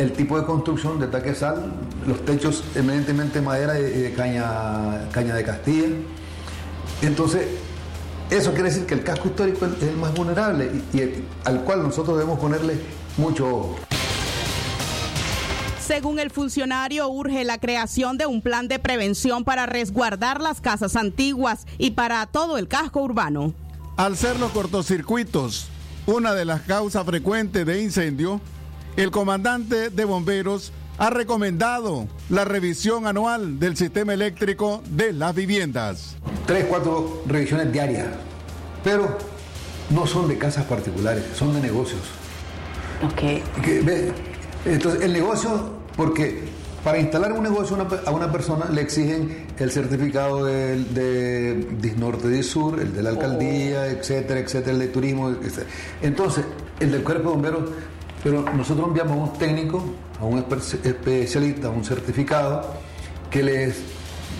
el 0.00 0.12
tipo 0.12 0.38
de 0.40 0.46
construcción 0.46 0.98
de 0.98 1.06
taquesal, 1.08 1.72
los 2.06 2.24
techos 2.24 2.64
eminentemente 2.74 3.40
madera 3.40 3.78
y 3.78 3.82
de, 3.82 4.12
caña, 4.14 5.08
caña 5.12 5.34
de 5.34 5.44
Castilla. 5.44 5.88
Entonces, 7.02 7.46
eso 8.30 8.52
quiere 8.52 8.70
decir 8.70 8.86
que 8.86 8.94
el 8.94 9.04
casco 9.04 9.28
histórico 9.28 9.66
es 9.66 9.82
el 9.82 9.96
más 9.96 10.14
vulnerable 10.14 10.70
y, 10.92 10.96
y 10.96 11.00
el- 11.00 11.24
al 11.44 11.62
cual 11.64 11.82
nosotros 11.82 12.16
debemos 12.16 12.38
ponerle 12.38 12.80
mucho 13.18 13.46
ojo. 13.46 13.76
Según 15.80 16.18
el 16.20 16.30
funcionario, 16.30 17.08
urge 17.08 17.44
la 17.44 17.58
creación 17.58 18.16
de 18.16 18.24
un 18.26 18.42
plan 18.42 18.68
de 18.68 18.78
prevención 18.78 19.44
para 19.44 19.66
resguardar 19.66 20.40
las 20.40 20.60
casas 20.60 20.94
antiguas 20.96 21.66
y 21.78 21.90
para 21.90 22.24
todo 22.26 22.58
el 22.58 22.68
casco 22.68 23.02
urbano. 23.02 23.52
Al 23.96 24.16
ser 24.16 24.38
los 24.38 24.52
cortocircuitos 24.52 25.66
una 26.06 26.32
de 26.32 26.44
las 26.44 26.62
causas 26.62 27.04
frecuentes 27.04 27.66
de 27.66 27.82
incendio, 27.82 28.40
el 28.96 29.10
comandante 29.10 29.90
de 29.90 30.04
bomberos 30.04 30.72
ha 30.98 31.10
recomendado 31.10 32.06
la 32.28 32.44
revisión 32.44 33.06
anual 33.06 33.58
del 33.58 33.76
sistema 33.76 34.12
eléctrico 34.12 34.82
de 34.90 35.12
las 35.12 35.34
viviendas. 35.34 36.16
tres, 36.46 36.66
cuatro 36.68 37.22
revisiones 37.26 37.72
diarias, 37.72 38.06
pero 38.84 39.16
no 39.90 40.06
son 40.06 40.28
de 40.28 40.36
casas 40.36 40.64
particulares, 40.66 41.24
son 41.34 41.54
de 41.54 41.60
negocios. 41.60 42.00
Ok. 43.02 43.62
Que, 43.62 43.80
ve, 43.82 44.12
Entonces, 44.66 45.00
el 45.02 45.12
negocio, 45.14 45.70
porque 45.96 46.44
para 46.84 46.98
instalar 46.98 47.32
un 47.32 47.42
negocio 47.42 47.76
a 47.76 47.80
una 47.80 47.88
pe- 47.88 48.00
a 48.04 48.10
una 48.10 48.30
persona 48.30 48.66
le 48.70 48.82
exigen 48.82 49.46
el 49.58 49.70
certificado 49.70 50.44
del- 50.44 50.92
de, 50.92 51.66
Disnorte 51.80 52.28
Disur, 52.28 52.78
el 52.78 52.92
de 52.94 53.02
la 53.02 53.08
alcaldía, 53.10 53.86
etcétera, 53.86 54.40
etcétera, 54.40 54.72
el 54.72 54.78
de 54.80 54.88
turismo, 54.88 55.30
etcétera. 55.30 55.66
Entonces, 56.02 56.44
el 56.78 56.92
del 56.92 57.02
cuerpo 57.02 57.30
de 57.30 57.34
bomberos, 57.36 57.70
pero 58.22 58.42
nosotros 58.52 58.86
enviamos 58.88 59.12
a 59.12 59.32
un 59.32 59.38
técnico, 59.38 59.82
a 60.20 60.24
un 60.24 60.42
espe- 60.44 60.84
especialista, 60.84 61.68
a 61.68 61.70
un 61.70 61.84
certificado, 61.84 62.66
que 63.30 63.42
les 63.42 63.76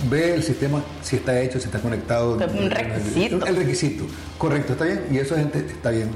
ve 0.09 0.35
el 0.35 0.43
sistema 0.43 0.83
si 1.03 1.16
está 1.16 1.40
hecho, 1.40 1.59
si 1.59 1.66
está 1.66 1.79
conectado. 1.81 2.35
Un 2.35 2.71
requisito. 2.71 3.47
El 3.47 3.57
requisito, 3.57 4.05
correcto, 4.38 4.73
está 4.73 4.85
bien, 4.85 5.05
y 5.11 5.19
eso 5.19 5.35
gente 5.37 5.59
está 5.59 5.90
bien. 5.90 6.11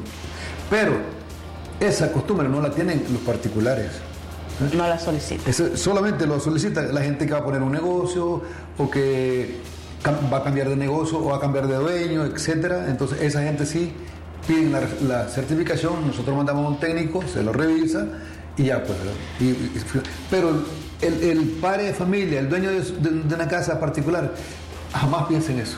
Pero 0.70 0.92
esa 1.80 2.10
costumbre 2.12 2.48
no 2.48 2.60
la 2.60 2.70
tienen 2.70 3.02
los 3.12 3.22
particulares. 3.22 3.90
No 4.72 4.86
la 4.86 4.98
solicita. 4.98 5.50
Eso 5.50 5.76
solamente 5.76 6.26
lo 6.26 6.38
solicita 6.38 6.82
la 6.82 7.02
gente 7.02 7.26
que 7.26 7.32
va 7.32 7.40
a 7.40 7.44
poner 7.44 7.60
un 7.62 7.72
negocio 7.72 8.40
o 8.78 8.90
que 8.90 9.56
va 10.32 10.38
a 10.38 10.44
cambiar 10.44 10.68
de 10.68 10.76
negocio 10.76 11.18
o 11.18 11.24
va 11.30 11.36
a 11.36 11.40
cambiar 11.40 11.66
de 11.66 11.74
dueño, 11.74 12.24
etcétera. 12.24 12.86
Entonces 12.88 13.20
esa 13.20 13.42
gente 13.42 13.66
sí 13.66 13.92
piden 14.46 14.72
la, 14.72 14.80
la 15.06 15.28
certificación, 15.28 16.06
nosotros 16.06 16.36
mandamos 16.36 16.66
a 16.66 16.68
un 16.68 16.80
técnico, 16.80 17.22
se 17.32 17.42
lo 17.42 17.52
revisa 17.52 18.06
y 18.56 18.64
ya 18.64 18.82
pues. 18.84 18.98
pero 20.30 20.62
el, 21.00 21.40
padre 21.60 21.84
de 21.86 21.94
familia, 21.94 22.40
el 22.40 22.48
dueño 22.48 22.70
de, 22.70 22.80
de- 22.80 23.22
de 23.24 23.34
una 23.34 23.48
casa 23.48 23.78
particular, 23.80 24.32
jamás 24.92 25.26
piensa 25.26 25.52
en 25.52 25.60
eso. 25.60 25.76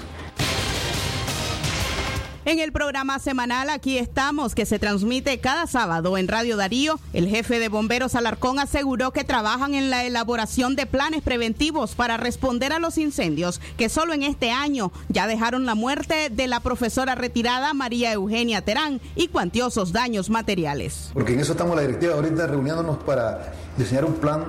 En 2.47 2.61
el 2.61 2.71
programa 2.71 3.19
semanal 3.19 3.71
Aquí 3.71 3.99
estamos, 3.99 4.55
que 4.55 4.67
se 4.67 4.79
transmite 4.79 5.41
cada 5.41 5.67
sábado 5.67 6.17
en 6.17 6.29
Radio 6.29 6.57
Darío, 6.57 7.01
el 7.13 7.27
jefe 7.29 7.59
de 7.59 7.69
bomberos 7.69 8.15
Alarcón 8.15 8.61
aseguró 8.61 9.11
que 9.11 9.25
trabajan 9.25 9.75
en 9.75 9.91
la 9.91 10.05
elaboración 10.05 10.77
de 10.77 10.87
planes 10.87 11.23
preventivos 11.23 11.97
para 11.97 12.17
responder 12.17 12.73
a 12.73 12.79
los 12.79 12.99
incendios, 12.99 13.61
que 13.77 13.89
solo 13.89 14.13
en 14.13 14.23
este 14.23 14.53
año 14.53 14.93
ya 15.09 15.27
dejaron 15.27 15.67
la 15.67 15.75
muerte 15.75 16.31
de 16.31 16.47
la 16.47 16.61
profesora 16.61 17.17
retirada 17.17 17.75
María 17.75 18.13
Eugenia 18.13 18.61
Terán 18.61 19.01
y 19.17 19.27
cuantiosos 19.27 19.93
daños 19.93 20.31
materiales. 20.31 21.11
Porque 21.15 21.33
en 21.33 21.41
eso 21.41 21.51
estamos 21.51 21.75
la 21.75 21.83
directiva 21.83 22.15
ahorita 22.15 22.47
reuniéndonos 22.47 22.99
para 22.99 23.55
diseñar 23.77 24.05
un 24.05 24.15
plan 24.15 24.45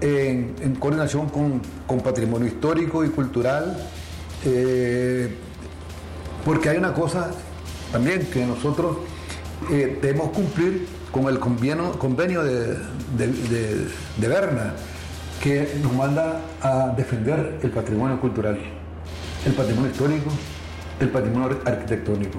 en, 0.00 0.74
coordinación 0.80 1.28
con, 1.28 1.62
con 1.86 2.00
patrimonio 2.00 2.48
histórico 2.48 3.04
y 3.04 3.10
cultural. 3.10 3.88
eh, 4.44 5.45
porque 6.46 6.70
hay 6.70 6.78
una 6.78 6.94
cosa 6.94 7.30
también 7.92 8.26
que 8.32 8.46
nosotros 8.46 8.96
eh, 9.70 9.98
debemos 10.00 10.30
cumplir 10.30 10.86
con 11.10 11.26
el 11.28 11.38
convenio, 11.38 11.92
convenio 11.98 12.42
de, 12.42 12.68
de, 13.18 13.26
de- 14.18 14.28
Berna, 14.28 14.72
que 15.42 15.78
nos 15.82 15.92
manda 15.92 16.40
a 16.62 16.88
defender 16.96 17.58
el 17.62 17.70
patrimonio 17.70 18.20
cultural, 18.20 18.58
el 19.44 19.52
patrimonio 19.52 19.90
histórico, 19.90 20.30
el 21.00 21.08
patrimonio 21.10 21.58
ar- 21.64 21.72
arquitectónico. 21.74 22.38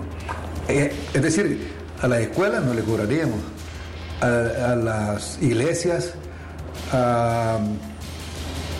Eh, 0.67 0.91
es 1.13 1.21
decir, 1.21 1.75
A 2.01 2.07
las 2.07 2.19
escuelas 2.21 2.63
no 2.63 2.73
le 2.75 2.81
cobraríamos, 2.83 3.39
a, 4.21 4.75
las 4.75 5.37
iglesias, 5.41 6.13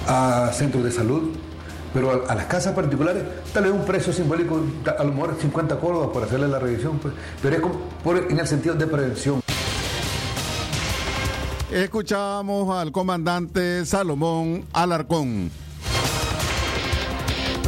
a 0.08 0.52
centros 0.54 0.84
de 0.84 0.92
salud, 0.92 1.36
pero 1.94 2.26
a, 2.30 2.36
las 2.36 2.46
casas 2.46 2.74
particulares, 2.74 3.24
tal 3.54 3.64
vez 3.64 3.72
un 3.74 3.86
precio 3.86 4.12
simbólico, 4.14 4.62
a 4.98 5.04
lo 5.04 5.12
mejor 5.14 5.36
50 5.40 5.80
córdobas 5.80 6.10
por 6.10 6.24
hacerle 6.24 6.48
la 6.48 6.60
revisión, 6.60 7.00
pues, 7.00 7.14
pero 7.42 7.56
es 7.56 7.62
como 7.62 7.76
por- 8.04 8.18
en 8.32 8.40
el 8.40 8.48
sentido 8.48 8.76
de 8.76 8.88
prevención. 8.88 9.42
Escuchábamos 11.72 12.76
al 12.78 12.92
comandante 12.92 13.86
Salomón 13.86 14.64
Alarcón. 14.74 15.52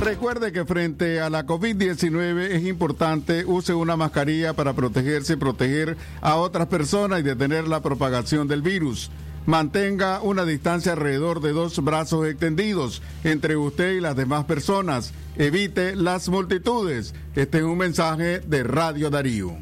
Recuerde 0.02 0.54
que 0.54 0.64
frente 0.64 1.20
a 1.20 1.30
la 1.30 1.46
COVID-19 1.46 2.52
es 2.52 2.64
importante 2.66 3.44
use 3.46 3.74
una 3.74 3.98
mascarilla 3.98 4.54
para 4.54 4.72
protegerse 4.72 5.34
y 5.34 5.36
proteger 5.36 5.98
a 6.22 6.36
otras 6.36 6.68
personas 6.68 7.20
y 7.20 7.24
detener 7.24 7.68
la 7.68 7.82
propagación 7.82 8.48
del 8.48 8.62
virus. 8.62 9.12
Mantenga 9.50 10.22
una 10.22 10.46
distancia 10.46 10.92
alrededor 10.92 11.42
de 11.42 11.54
dos 11.54 11.84
brazos 11.84 12.28
extendidos 12.28 13.02
entre 13.24 13.58
usted 13.58 13.94
y 13.94 14.00
las 14.00 14.16
demás 14.16 14.46
personas. 14.46 15.12
Evite 15.38 15.96
las 15.96 16.30
multitudes. 16.30 17.16
Este 17.36 17.58
es 17.58 17.64
un 17.64 17.80
mensaje 17.80 18.42
de 18.42 18.62
Radio 18.62 19.10
Darío. 19.10 19.58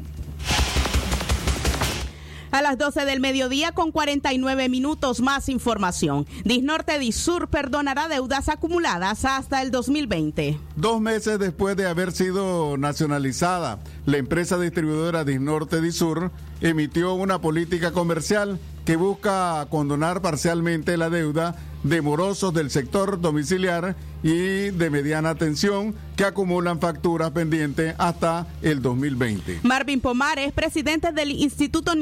A 2.50 2.60
las 2.60 2.76
12 2.76 3.06
del 3.06 3.20
mediodía 3.20 3.72
con 3.72 3.90
49 3.90 4.68
minutos 4.68 5.20
más 5.20 5.48
información. 5.48 6.26
Disnorte 6.44 6.98
Disur 6.98 7.48
perdonará 7.48 8.08
deudas 8.08 8.50
acumuladas 8.50 9.24
hasta 9.24 9.62
el 9.62 9.70
2020. 9.70 10.60
Dos 10.76 11.00
meses 11.00 11.38
después 11.38 11.78
de 11.78 11.86
haber 11.86 12.12
sido 12.12 12.76
nacionalizada, 12.76 13.78
la 14.04 14.18
empresa 14.18 14.58
distribuidora 14.58 15.24
Disnorte 15.24 15.80
Disur 15.80 16.30
emitió 16.60 17.14
una 17.14 17.40
política 17.40 17.92
comercial 17.92 18.58
que 18.88 18.96
busca 18.96 19.66
condonar 19.68 20.22
parcialmente 20.22 20.96
la 20.96 21.10
deuda 21.10 21.54
de 21.82 22.00
morosos 22.00 22.54
del 22.54 22.70
sector 22.70 23.20
domiciliar 23.20 23.96
y 24.22 24.70
de 24.70 24.88
mediana 24.88 25.34
tensión 25.34 25.94
que 26.16 26.24
acumulan 26.24 26.80
facturas 26.80 27.32
pendientes 27.32 27.94
hasta 27.98 28.46
el 28.62 28.80
2020. 28.80 29.60
Marvin 29.62 30.00
Pomares, 30.00 30.54
presidente 30.54 31.12
del 31.12 31.32
Instituto 31.32 31.92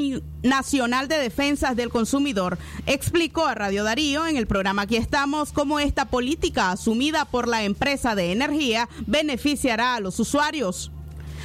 Nacional 0.43 1.09
de 1.09 1.17
Defensas 1.17 1.75
del 1.75 1.89
Consumidor, 1.89 2.57
explicó 2.85 3.45
a 3.45 3.53
Radio 3.53 3.83
Darío 3.83 4.25
en 4.25 4.37
el 4.37 4.47
programa 4.47 4.83
Aquí 4.83 4.95
estamos 4.95 5.51
cómo 5.51 5.81
esta 5.81 6.05
política 6.05 6.71
asumida 6.71 7.25
por 7.25 7.49
la 7.49 7.63
empresa 7.63 8.15
de 8.15 8.31
energía 8.31 8.87
beneficiará 9.05 9.95
a 9.95 9.99
los 9.99 10.21
usuarios. 10.21 10.93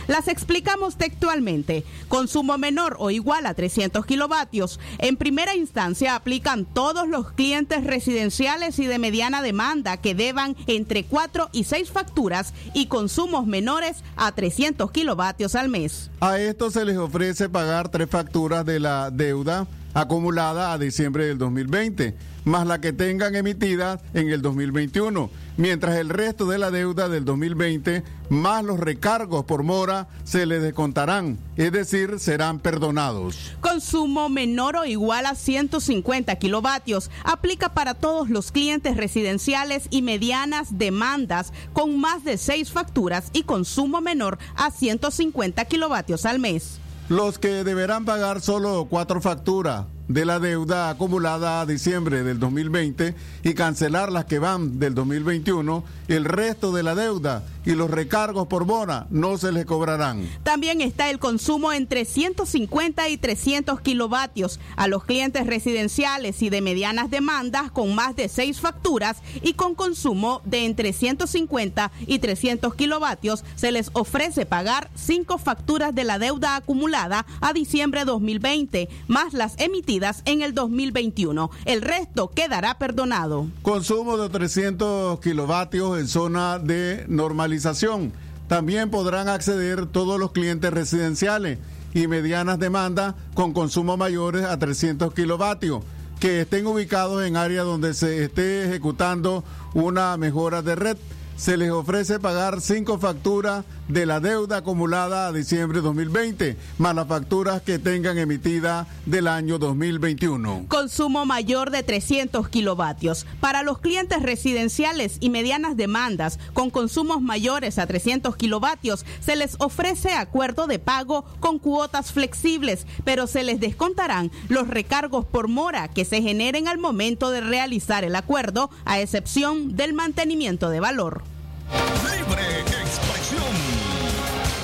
Las 0.09 0.29
explicamos 0.29 0.97
textualmente. 0.97 1.85
Consumo 2.09 2.59
menor 2.59 2.97
o 2.99 3.11
igual 3.11 3.47
a 3.47 3.55
300 3.55 4.05
kilovatios. 4.05 4.81
En 4.99 5.17
primera 5.17 5.55
instancia 5.55 6.15
aplican 6.15 6.65
todos 6.65 7.09
los 7.09 7.33
clientes 7.33 7.85
residenciales 7.85 8.79
y 8.79 8.87
de 8.87 8.99
mediana 8.99 9.43
demanda 9.43 9.97
que 9.97 10.15
deban 10.15 10.57
entre 10.67 11.05
4 11.05 11.51
y 11.53 11.65
6 11.65 11.91
facturas 11.91 12.53
y 12.75 12.87
consumos 12.87 13.47
menores 13.47 14.03
a 14.17 14.33
300 14.33 14.91
kilovatios 14.91 15.55
al 15.55 15.69
mes. 15.69 16.11
A 16.21 16.39
esto 16.39 16.71
se 16.71 16.85
les 16.85 16.97
ofrece 16.97 17.49
pagar 17.49 17.89
tres 17.89 18.09
facturas 18.09 18.65
de 18.65 18.81
la 18.81 19.11
deuda 19.11 19.67
acumulada 19.95 20.73
a 20.73 20.79
diciembre 20.79 21.27
del 21.27 21.39
2020, 21.39 22.17
más 22.45 22.67
la 22.67 22.81
que 22.81 22.93
tengan 22.93 23.35
emitida 23.35 24.01
en 24.15 24.31
el 24.31 24.43
2021, 24.43 25.31
mientras 25.57 25.97
el 25.97 26.09
resto 26.09 26.47
de 26.47 26.59
la 26.59 26.71
deuda 26.71 27.09
del 27.09 27.25
2020, 27.25 28.03
más 28.31 28.65
los 28.65 28.81
recargos 28.81 29.45
por 29.45 29.63
mora, 29.63 30.09
se 30.25 30.47
les 30.47 30.63
descontarán, 30.63 31.39
es 31.57 31.73
decir, 31.73 32.19
serán 32.19 32.59
perdonados. 32.59 33.53
Consumo 33.61 34.29
menor 34.29 34.77
o 34.77 34.85
igual 34.85 35.27
a 35.27 35.35
150 35.35 36.35
kilovatios. 36.37 37.11
Aplica 37.25 37.75
para 37.75 37.95
todos 37.95 38.31
los 38.31 38.53
clientes 38.53 38.97
residenciales 38.97 39.87
y 39.91 40.03
medianas 40.03 40.79
demandas 40.79 41.53
con 41.73 41.99
más 42.01 42.25
de 42.25 42.39
seis 42.39 42.73
facturas 42.73 43.31
y 43.33 43.43
consumo 43.43 44.01
menor 44.01 44.39
a 44.57 44.71
150 44.71 45.65
kilovatios 45.67 46.27
al 46.27 46.39
mes. 46.39 46.79
Los 47.09 47.39
que 47.39 47.65
deberán 47.65 48.05
pagar 48.05 48.41
solo 48.41 48.87
cuatro 48.89 49.21
facturas 49.21 49.85
de 50.09 50.25
la 50.25 50.41
deuda 50.41 50.91
acumulada 50.91 51.61
a 51.61 51.67
diciembre 51.67 52.25
del 52.25 52.39
2020 52.39 53.15
y 53.45 53.55
cancelar 53.55 54.11
las 54.11 54.25
que 54.25 54.39
van 54.39 54.79
del 54.79 54.95
2021, 54.95 55.85
el 56.09 56.25
resto 56.25 56.73
de 56.73 56.83
la 56.83 56.95
deuda 56.95 57.45
y 57.65 57.73
los 57.73 57.91
recargos 57.91 58.49
por 58.49 58.67
mora 58.67 59.07
no 59.11 59.39
se 59.39 59.53
les 59.53 59.65
cobrarán. 59.65 60.29
También 60.43 60.81
está 60.81 61.11
el 61.11 61.21
consumo 61.21 61.73
entre 61.73 62.05
150 62.05 63.09
y 63.09 63.17
300 63.17 63.81
kilovatios 63.81 64.59
a 64.77 64.89
los 64.89 65.05
clientes 65.05 65.47
residenciales 65.47 66.43
y 66.43 66.51
de 66.51 66.61
medianas 66.61 67.11
demandas 67.11 67.71
con 67.71 67.95
más 67.95 68.17
de 68.17 68.29
seis 68.29 68.61
facturas 68.61 69.19
y 69.43 69.55
con 69.55 69.75
consumo 69.77 70.43
de 70.45 70.65
entre 70.65 70.93
150 70.93 71.93
y 72.07 72.19
300 72.19 72.75
kilovatios 72.75 73.45
se 73.55 73.71
les 73.71 73.91
ofrece 73.93 74.45
pagar 74.45 74.91
cinco 74.97 75.39
facturas 75.39 75.95
de 75.95 76.05
la 76.05 76.19
deuda 76.19 76.57
acumulada 76.57 77.25
a 77.41 77.53
diciembre 77.53 78.05
2020 78.05 78.89
más 79.07 79.35
las 79.35 79.55
emitidas 79.59 79.92
en 80.25 80.41
el 80.41 80.55
2021. 80.55 81.51
El 81.67 81.83
resto 81.83 82.31
quedará 82.31 82.79
perdonado. 82.79 83.47
Consumo 83.61 84.17
de 84.17 84.31
300 84.31 85.21
kilovatios 85.21 85.99
en 85.99 86.09
zona 86.09 86.59
de 86.59 87.05
normalización. 87.09 88.13
También 88.49 88.91
podrán 88.91 89.29
acceder 89.29 89.85
todos 89.87 90.19
los 90.19 90.33
clientes 90.33 90.73
residenciales 90.73 91.59
y 91.93 92.07
medianas 92.07 92.59
demandas 92.59 93.15
con 93.35 93.53
consumo 93.53 93.99
mayores 93.99 94.45
a 94.45 94.59
300 94.59 95.13
kilovatios 95.13 95.85
que 96.21 96.41
estén 96.41 96.67
ubicados 96.67 97.25
en 97.25 97.37
áreas 97.37 97.67
donde 97.67 97.93
se 97.93 98.25
esté 98.25 98.65
ejecutando 98.65 99.45
una 99.75 100.17
mejora 100.17 100.63
de 100.63 100.75
red. 100.75 100.97
Se 101.37 101.57
les 101.57 101.71
ofrece 101.71 102.21
pagar 102.21 102.61
cinco 102.61 102.99
facturas 102.99 103.65
de 103.89 104.07
la 104.07 104.21
deuda 104.21 104.59
acumulada 104.59 105.27
a 105.27 105.33
diciembre 105.33 105.81
2020, 105.81 106.57
más 106.79 106.95
las 106.95 107.09
facturas 107.09 107.63
que 107.63 107.79
tengan 107.79 108.17
emitida 108.17 108.87
del 109.07 109.27
año 109.27 109.59
2021. 109.59 110.67
Consumo 110.69 111.27
mayor 111.27 111.71
de 111.71 111.83
300 111.83 112.49
kilovatios. 112.49 113.27
Para 113.41 113.63
los 113.63 113.81
clientes 113.81 114.23
residenciales 114.23 115.17
y 115.21 115.31
medianas 115.31 115.77
demandas 115.77 116.39
con 116.53 116.71
consumos 116.71 117.21
mayores 117.21 117.79
a 117.79 117.87
300 117.87 118.37
kilovatios, 118.37 119.05
se 119.21 119.37
les 119.37 119.57
ofrece 119.59 120.13
acuerdo 120.13 120.67
de 120.67 120.79
pago 120.79 121.25
con 121.41 121.59
cuotas 121.59 122.13
flexibles, 122.13 122.87
pero 123.05 123.27
se 123.27 123.43
les 123.43 123.59
descontarán 123.59 124.31
los 124.49 124.69
recargos 124.69 125.25
por 125.25 125.49
mora 125.49 125.89
que 125.89 126.05
se 126.05 126.23
generen 126.23 126.69
al 126.69 126.79
momento 126.79 127.31
de 127.31 127.41
realizar 127.41 128.05
el 128.05 128.17
acuerdo, 128.17 128.71
a 128.85 129.01
excepción 129.01 129.77
del 129.77 129.93
mantenimiento 129.93 130.71
de 130.71 130.81
valor. 130.81 131.32
Libre 131.73 132.52
expresión. 132.52 132.52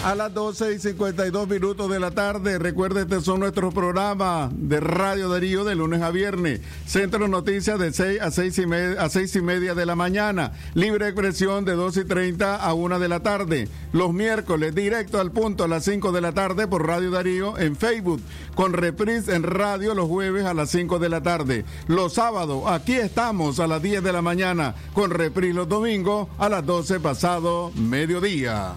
A 0.08 0.14
las 0.14 0.32
12 0.32 0.72
y 0.72 0.78
52 0.78 1.46
minutos 1.48 1.90
de 1.90 2.00
la 2.00 2.10
tarde, 2.10 2.58
recuerde, 2.58 3.02
este 3.02 3.20
son 3.20 3.40
nuestros 3.40 3.74
programas 3.74 4.50
de 4.56 4.80
Radio 4.80 5.28
Darío 5.28 5.64
de 5.64 5.74
lunes 5.74 6.00
a 6.00 6.10
viernes. 6.10 6.62
Centro 6.86 7.28
Noticias 7.28 7.78
de 7.78 7.92
6 7.92 8.22
a 8.22 8.30
6 8.30 8.58
y, 8.58 8.66
media, 8.66 9.02
a 9.02 9.10
6 9.10 9.36
y 9.36 9.42
media 9.42 9.74
de 9.74 9.84
la 9.84 9.96
mañana. 9.96 10.52
Libre 10.72 11.08
expresión 11.08 11.66
de 11.66 11.74
2 11.74 11.98
y 11.98 12.04
30 12.06 12.56
a 12.56 12.72
1 12.72 12.98
de 12.98 13.08
la 13.08 13.20
tarde. 13.20 13.68
Los 13.92 14.14
miércoles, 14.14 14.74
directo 14.74 15.20
al 15.20 15.30
punto 15.30 15.64
a 15.64 15.68
las 15.68 15.84
5 15.84 16.10
de 16.10 16.22
la 16.22 16.32
tarde 16.32 16.66
por 16.66 16.86
Radio 16.86 17.10
Darío 17.10 17.58
en 17.58 17.76
Facebook. 17.76 18.22
Con 18.54 18.72
reprise 18.72 19.34
en 19.34 19.42
radio 19.42 19.92
los 19.92 20.08
jueves 20.08 20.46
a 20.46 20.54
las 20.54 20.70
5 20.70 20.98
de 20.98 21.08
la 21.10 21.22
tarde. 21.22 21.66
Los 21.86 22.14
sábados, 22.14 22.62
aquí 22.66 22.94
estamos 22.94 23.60
a 23.60 23.66
las 23.66 23.82
10 23.82 24.02
de 24.02 24.14
la 24.14 24.22
mañana. 24.22 24.74
Con 24.94 25.10
reprise 25.10 25.52
los 25.52 25.68
domingos 25.68 26.28
a 26.38 26.48
las 26.48 26.64
12 26.64 26.98
pasado 26.98 27.72
mediodía. 27.76 28.72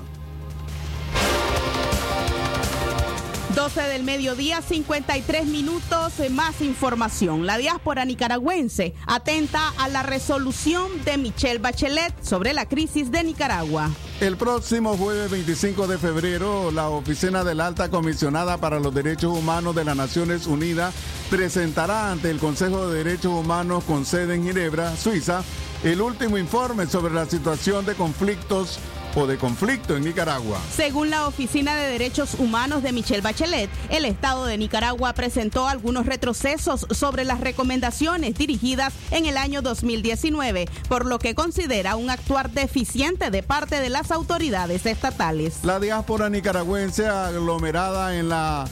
12 3.56 3.82
del 3.82 4.04
mediodía, 4.04 4.62
53 4.62 5.46
minutos, 5.46 6.20
eh, 6.20 6.30
más 6.30 6.62
información. 6.62 7.46
La 7.46 7.58
diáspora 7.58 8.06
nicaragüense 8.06 8.94
atenta 9.06 9.74
a 9.78 9.90
la 9.90 10.04
resolución 10.04 10.90
de 11.04 11.18
Michelle 11.18 11.60
Bachelet 11.60 12.14
sobre 12.24 12.54
la 12.54 12.68
crisis 12.68 13.12
de 13.12 13.24
Nicaragua. 13.24 13.90
El 14.22 14.38
próximo 14.38 14.96
jueves 14.96 15.30
25 15.32 15.88
de 15.88 15.98
febrero, 15.98 16.72
la 16.72 16.90
Oficina 16.90 17.44
de 17.44 17.56
la 17.56 17.68
Alta 17.68 17.90
Comisionada 17.90 18.58
para 18.58 18.80
los 18.80 18.94
Derechos 18.94 19.38
Humanos 19.38 19.76
de 19.76 19.84
las 19.84 19.98
Naciones 19.98 20.48
Unidas 20.48 20.94
presentará 21.30 22.12
ante 22.12 22.30
el 22.30 22.38
Consejo 22.38 22.88
de 22.88 23.04
Derechos 23.04 23.34
Humanos 23.34 23.84
con 23.84 24.06
sede 24.06 24.36
en 24.36 24.46
Ginebra, 24.46 24.96
Suiza, 24.96 25.44
el 25.84 26.00
último 26.02 26.38
informe 26.38 26.86
sobre 26.86 27.14
la 27.14 27.26
situación 27.26 27.86
de 27.86 27.96
conflictos 27.96 28.80
o 29.16 29.28
de 29.28 29.38
conflicto 29.38 29.96
en 29.96 30.04
Nicaragua. 30.04 30.60
Según 30.76 31.10
la 31.10 31.28
Oficina 31.28 31.76
de 31.76 31.90
Derechos 31.90 32.36
Humanos 32.40 32.84
de 32.84 32.92
Michelle 32.92 33.22
Bachelet, 33.22 33.70
el 33.90 34.06
Estado 34.06 34.46
de 34.46 34.58
Nicaragua 34.58 35.14
presentó 35.14 35.68
algunos 35.68 36.06
retrocesos 36.06 36.88
sobre 36.92 37.26
las 37.26 37.40
recomendaciones 37.42 38.36
dirigidas 38.36 38.94
en 39.12 39.26
el 39.26 39.38
año 39.38 39.62
2019, 39.62 40.68
por 40.88 41.06
lo 41.06 41.20
que 41.20 41.36
considera 41.36 41.96
un 41.96 42.10
actuar 42.10 42.52
deficiente 42.52 43.32
de 43.32 43.44
parte 43.44 43.80
de 43.80 43.90
las 43.90 44.12
autoridades 44.12 44.86
estatales. 44.86 45.60
La 45.64 45.80
diáspora 45.80 46.30
nicaragüense 46.30 47.08
aglomerada 47.08 48.18
en 48.18 48.30
la 48.30 48.68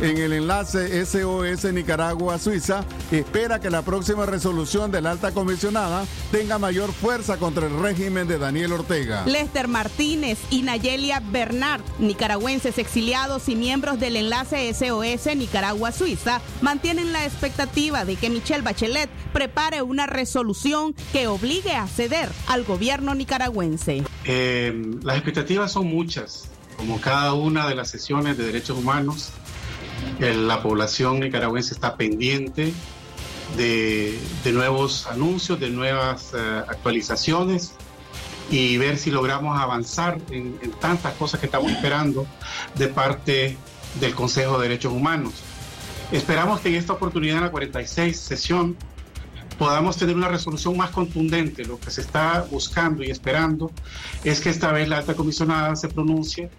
en 0.00 0.16
el 0.16 0.32
enlace 0.32 1.04
SOS 1.04 1.72
Nicaragua-Suiza 1.72 2.84
espera 3.10 3.60
que 3.60 3.68
la 3.68 3.82
próxima 3.82 4.24
resolución 4.24 4.90
de 4.90 5.02
la 5.02 5.10
alta 5.10 5.32
comisionada 5.32 6.06
tenga 6.32 6.58
mayor 6.58 6.92
fuerza 6.92 7.36
contra 7.36 7.66
el 7.66 7.78
régimen 7.78 8.26
de 8.26 8.38
Daniel 8.38 8.72
Ortega. 8.72 9.24
Lester 9.26 9.68
Martínez 9.68 10.38
y 10.50 10.62
Nayelia 10.62 11.20
Bernard, 11.20 11.82
nicaragüenses 11.98 12.78
exiliados 12.78 13.48
y 13.48 13.56
miembros 13.56 14.00
del 14.00 14.16
enlace 14.16 14.72
SOS 14.72 15.36
Nicaragua-Suiza, 15.36 16.40
mantienen 16.62 17.12
la 17.12 17.26
expectativa 17.26 18.04
de 18.06 18.16
que 18.16 18.30
Michelle 18.30 18.62
Bachelet 18.62 19.10
prepare 19.34 19.82
una 19.82 20.06
resolución 20.06 20.94
que 21.12 21.26
obligue 21.26 21.74
a 21.74 21.86
ceder 21.86 22.30
al 22.46 22.64
gobierno 22.64 23.14
nicaragüense. 23.14 24.02
Eh, 24.24 24.72
las 25.02 25.16
expectativas 25.16 25.72
son 25.72 25.88
muchas, 25.88 26.48
como 26.76 27.00
cada 27.00 27.34
una 27.34 27.68
de 27.68 27.74
las 27.74 27.90
sesiones 27.90 28.38
de 28.38 28.44
derechos 28.44 28.78
humanos. 28.78 29.32
La 30.20 30.62
población 30.62 31.20
nicaragüense 31.20 31.74
está 31.74 31.96
pendiente 31.96 32.72
de, 33.56 34.18
de 34.44 34.52
nuevos 34.52 35.06
anuncios, 35.06 35.58
de 35.58 35.70
nuevas 35.70 36.32
eh, 36.34 36.38
actualizaciones 36.68 37.72
y 38.50 38.76
ver 38.78 38.98
si 38.98 39.10
logramos 39.10 39.58
avanzar 39.58 40.18
en, 40.30 40.58
en 40.62 40.70
tantas 40.72 41.14
cosas 41.14 41.40
que 41.40 41.46
estamos 41.46 41.70
esperando 41.70 42.26
de 42.76 42.88
parte 42.88 43.56
del 44.00 44.14
Consejo 44.14 44.58
de 44.58 44.68
Derechos 44.68 44.92
Humanos. 44.92 45.34
Esperamos 46.12 46.60
que 46.60 46.68
en 46.68 46.74
esta 46.74 46.92
oportunidad, 46.92 47.38
en 47.38 47.44
la 47.44 47.50
46 47.50 48.18
sesión, 48.18 48.76
podamos 49.58 49.96
tener 49.96 50.16
una 50.16 50.28
resolución 50.28 50.76
más 50.76 50.90
contundente. 50.90 51.64
Lo 51.64 51.78
que 51.78 51.90
se 51.90 52.00
está 52.00 52.46
buscando 52.50 53.04
y 53.04 53.10
esperando 53.10 53.70
es 54.24 54.40
que 54.40 54.50
esta 54.50 54.72
vez 54.72 54.88
la 54.88 54.98
alta 54.98 55.14
comisionada 55.14 55.76
se 55.76 55.88
pronuncie 55.88 56.50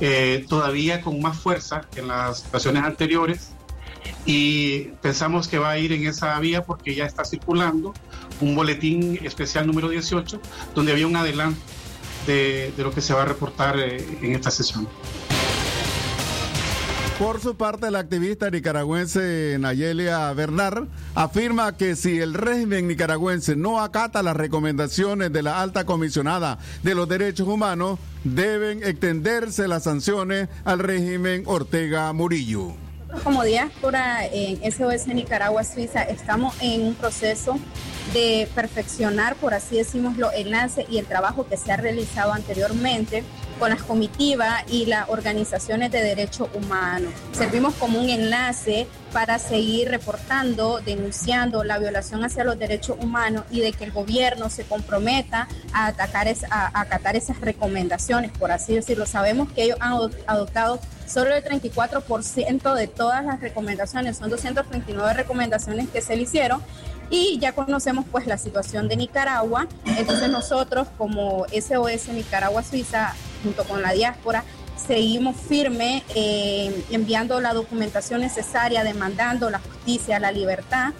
eh, 0.00 0.44
todavía 0.48 1.00
con 1.00 1.20
más 1.20 1.38
fuerza 1.38 1.82
que 1.92 2.00
en 2.00 2.08
las 2.08 2.40
situaciones 2.40 2.84
anteriores 2.84 3.50
y 4.26 4.84
pensamos 5.00 5.48
que 5.48 5.58
va 5.58 5.70
a 5.70 5.78
ir 5.78 5.92
en 5.92 6.06
esa 6.06 6.38
vía 6.40 6.64
porque 6.64 6.94
ya 6.94 7.06
está 7.06 7.24
circulando 7.24 7.92
un 8.40 8.54
boletín 8.54 9.18
especial 9.22 9.66
número 9.66 9.88
18 9.88 10.40
donde 10.74 10.92
había 10.92 11.06
un 11.06 11.16
adelanto 11.16 11.60
de, 12.26 12.72
lo 12.78 12.92
que 12.92 13.00
se 13.00 13.14
va 13.14 13.22
a 13.22 13.26
reportar 13.26 13.78
eh, 13.78 14.04
en 14.22 14.34
esta 14.34 14.50
sesión. 14.50 14.88
Por 17.18 17.40
su 17.40 17.56
parte, 17.56 17.90
la 17.90 18.00
activista 18.00 18.50
nicaragüense 18.50 19.56
Nayelia 19.60 20.32
Bernard 20.32 20.88
afirma 21.14 21.76
que 21.76 21.94
si 21.94 22.18
el 22.18 22.34
régimen 22.34 22.88
nicaragüense 22.88 23.54
no 23.54 23.80
acata 23.80 24.22
las 24.24 24.36
recomendaciones 24.36 25.32
de 25.32 25.42
la 25.42 25.60
alta 25.60 25.84
comisionada 25.84 26.58
de 26.82 26.94
los 26.96 27.08
derechos 27.08 27.46
humanos, 27.46 28.00
deben 28.24 28.82
extenderse 28.82 29.68
las 29.68 29.84
sanciones 29.84 30.48
al 30.64 30.78
régimen 30.78 31.42
Ortega 31.46 32.12
Murillo. 32.12 32.72
Como 33.24 33.44
diáspora 33.44 34.26
en 34.26 34.58
SOS 34.72 35.06
Nicaragua 35.08 35.64
Suiza 35.64 36.02
estamos 36.02 36.54
en 36.62 36.82
un 36.82 36.94
proceso 36.94 37.58
de 38.14 38.48
perfeccionar, 38.54 39.36
por 39.36 39.54
así 39.54 39.76
decirlo, 39.76 40.30
el 40.32 40.46
enlace 40.46 40.86
y 40.88 40.98
el 40.98 41.06
trabajo 41.06 41.46
que 41.46 41.56
se 41.56 41.72
ha 41.72 41.76
realizado 41.76 42.32
anteriormente 42.32 43.22
con 43.62 43.70
las 43.70 43.82
comitivas 43.84 44.64
y 44.66 44.86
las 44.86 45.08
organizaciones 45.08 45.92
de 45.92 46.02
derechos 46.02 46.48
humanos. 46.52 47.12
Servimos 47.30 47.74
como 47.74 48.00
un 48.00 48.10
enlace 48.10 48.88
para 49.12 49.38
seguir 49.38 49.88
reportando, 49.88 50.80
denunciando 50.80 51.62
la 51.62 51.78
violación 51.78 52.24
hacia 52.24 52.42
los 52.42 52.58
derechos 52.58 52.96
humanos 53.00 53.44
y 53.52 53.60
de 53.60 53.72
que 53.72 53.84
el 53.84 53.92
gobierno 53.92 54.50
se 54.50 54.64
comprometa 54.64 55.46
a, 55.72 55.86
atacar 55.86 56.26
es, 56.26 56.42
a, 56.50 56.76
a 56.76 56.80
acatar 56.80 57.14
esas 57.14 57.40
recomendaciones, 57.40 58.32
por 58.32 58.50
así 58.50 58.74
decirlo. 58.74 59.06
Sabemos 59.06 59.52
que 59.52 59.62
ellos 59.62 59.78
han 59.78 59.92
adoptado 60.26 60.80
solo 61.06 61.32
el 61.32 61.44
34% 61.44 62.74
de 62.74 62.88
todas 62.88 63.24
las 63.24 63.40
recomendaciones, 63.40 64.16
son 64.16 64.28
239 64.28 65.14
recomendaciones 65.14 65.88
que 65.88 66.00
se 66.00 66.16
le 66.16 66.22
hicieron 66.22 66.60
y 67.10 67.38
ya 67.38 67.52
conocemos 67.52 68.06
pues 68.10 68.26
la 68.26 68.38
situación 68.38 68.88
de 68.88 68.96
Nicaragua, 68.96 69.68
entonces 69.84 70.28
nosotros 70.30 70.88
como 70.98 71.46
SOS 71.46 72.08
Nicaragua 72.08 72.64
Suiza 72.64 73.14
junto 73.42 73.64
con 73.64 73.82
la 73.82 73.92
diáspora 73.92 74.44
seguimos 74.86 75.36
firme 75.36 76.02
eh, 76.14 76.84
enviando 76.90 77.40
la 77.40 77.54
documentación 77.54 78.20
necesaria, 78.20 78.84
demandando 78.84 79.50
la 79.50 79.58
justicia, 79.58 80.18
la 80.18 80.32
libertad 80.32 80.92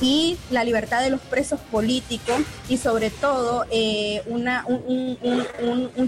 y 0.00 0.38
la 0.50 0.62
libertad 0.62 1.02
de 1.02 1.10
los 1.10 1.20
presos 1.20 1.58
políticos 1.58 2.36
y 2.68 2.76
sobre 2.76 3.10
todo 3.10 3.66
eh, 3.70 4.22
un, 4.26 4.44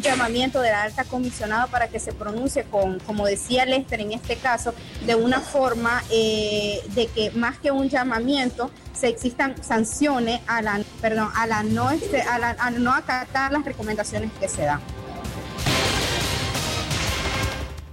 llamamiento 0.01 0.61
de 0.61 0.71
la 0.71 0.83
alta 0.83 1.05
comisionada 1.05 1.67
para 1.67 1.89
que 1.89 1.99
se 1.99 2.13
pronuncie 2.13 2.65
con, 2.65 3.01
como 3.01 3.27
decía 3.27 3.65
Lester 3.67 4.01
en 4.01 4.13
este 4.13 4.37
caso, 4.37 4.75
de 5.07 5.17
una 5.17 5.41
forma 5.41 6.05
eh, 6.11 6.81
de 6.95 7.09
que 7.09 7.33
más 7.33 7.59
que 7.59 7.73
un 7.73 7.89
llamamiento 7.89 8.71
se 8.93 9.09
existan 9.09 9.61
sanciones 9.63 10.41
a 10.47 10.63
la, 10.63 10.81
perdón, 11.01 11.31
a 11.35 11.47
la 11.47 11.65
no, 11.65 11.91
este, 11.91 12.23
a 12.23 12.39
la, 12.39 12.57
a 12.59 12.71
no 12.71 12.95
acatar 12.95 13.53
las 13.53 13.65
recomendaciones 13.65 14.31
que 14.39 14.49
se 14.49 14.63
dan. 14.63 14.81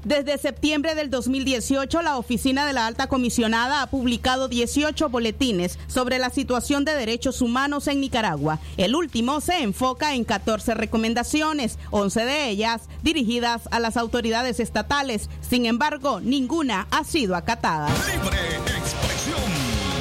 Desde 0.08 0.38
septiembre 0.38 0.96
del 0.96 1.10
2018, 1.10 2.02
la 2.02 2.16
Oficina 2.16 2.66
de 2.66 2.72
la 2.72 2.88
Alta 2.88 3.08
Comisionada 3.08 3.82
ha 3.82 3.88
publicado 3.88 4.48
18 4.48 5.10
boletines 5.10 5.78
sobre 5.88 6.18
la 6.18 6.30
situación 6.30 6.86
de 6.86 6.94
derechos 6.94 7.42
humanos 7.42 7.90
en 7.90 8.00
Nicaragua. 8.00 8.62
El 8.78 8.96
último 8.96 9.42
se 9.42 9.64
enfoca 9.64 10.16
en 10.16 10.24
14 10.24 10.76
recomendaciones, 10.76 11.78
11 11.92 12.24
de 12.24 12.48
ellas 12.48 12.84
dirigidas 13.04 13.64
a 13.70 13.82
las 13.82 13.98
autoridades 13.98 14.62
estatales. 14.62 15.30
Sin 15.42 15.66
embargo, 15.66 16.22
ninguna 16.22 16.88
ha 16.90 17.04
sido 17.04 17.36
acatada. 17.36 17.90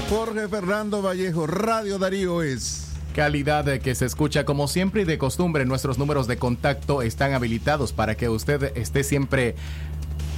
Jorge 0.08 0.46
Fernando 0.46 1.02
Vallejo, 1.02 1.48
Radio 1.48 1.98
Darío 1.98 2.42
es. 2.42 2.86
Calidad 3.16 3.64
que 3.80 3.94
se 3.94 4.04
escucha 4.04 4.44
como 4.44 4.68
siempre 4.68 5.00
y 5.00 5.04
de 5.06 5.16
costumbre. 5.16 5.64
Nuestros 5.64 5.96
números 5.96 6.26
de 6.26 6.36
contacto 6.36 7.00
están 7.00 7.32
habilitados 7.32 7.94
para 7.94 8.14
que 8.14 8.28
usted 8.28 8.76
esté 8.76 9.04
siempre 9.04 9.54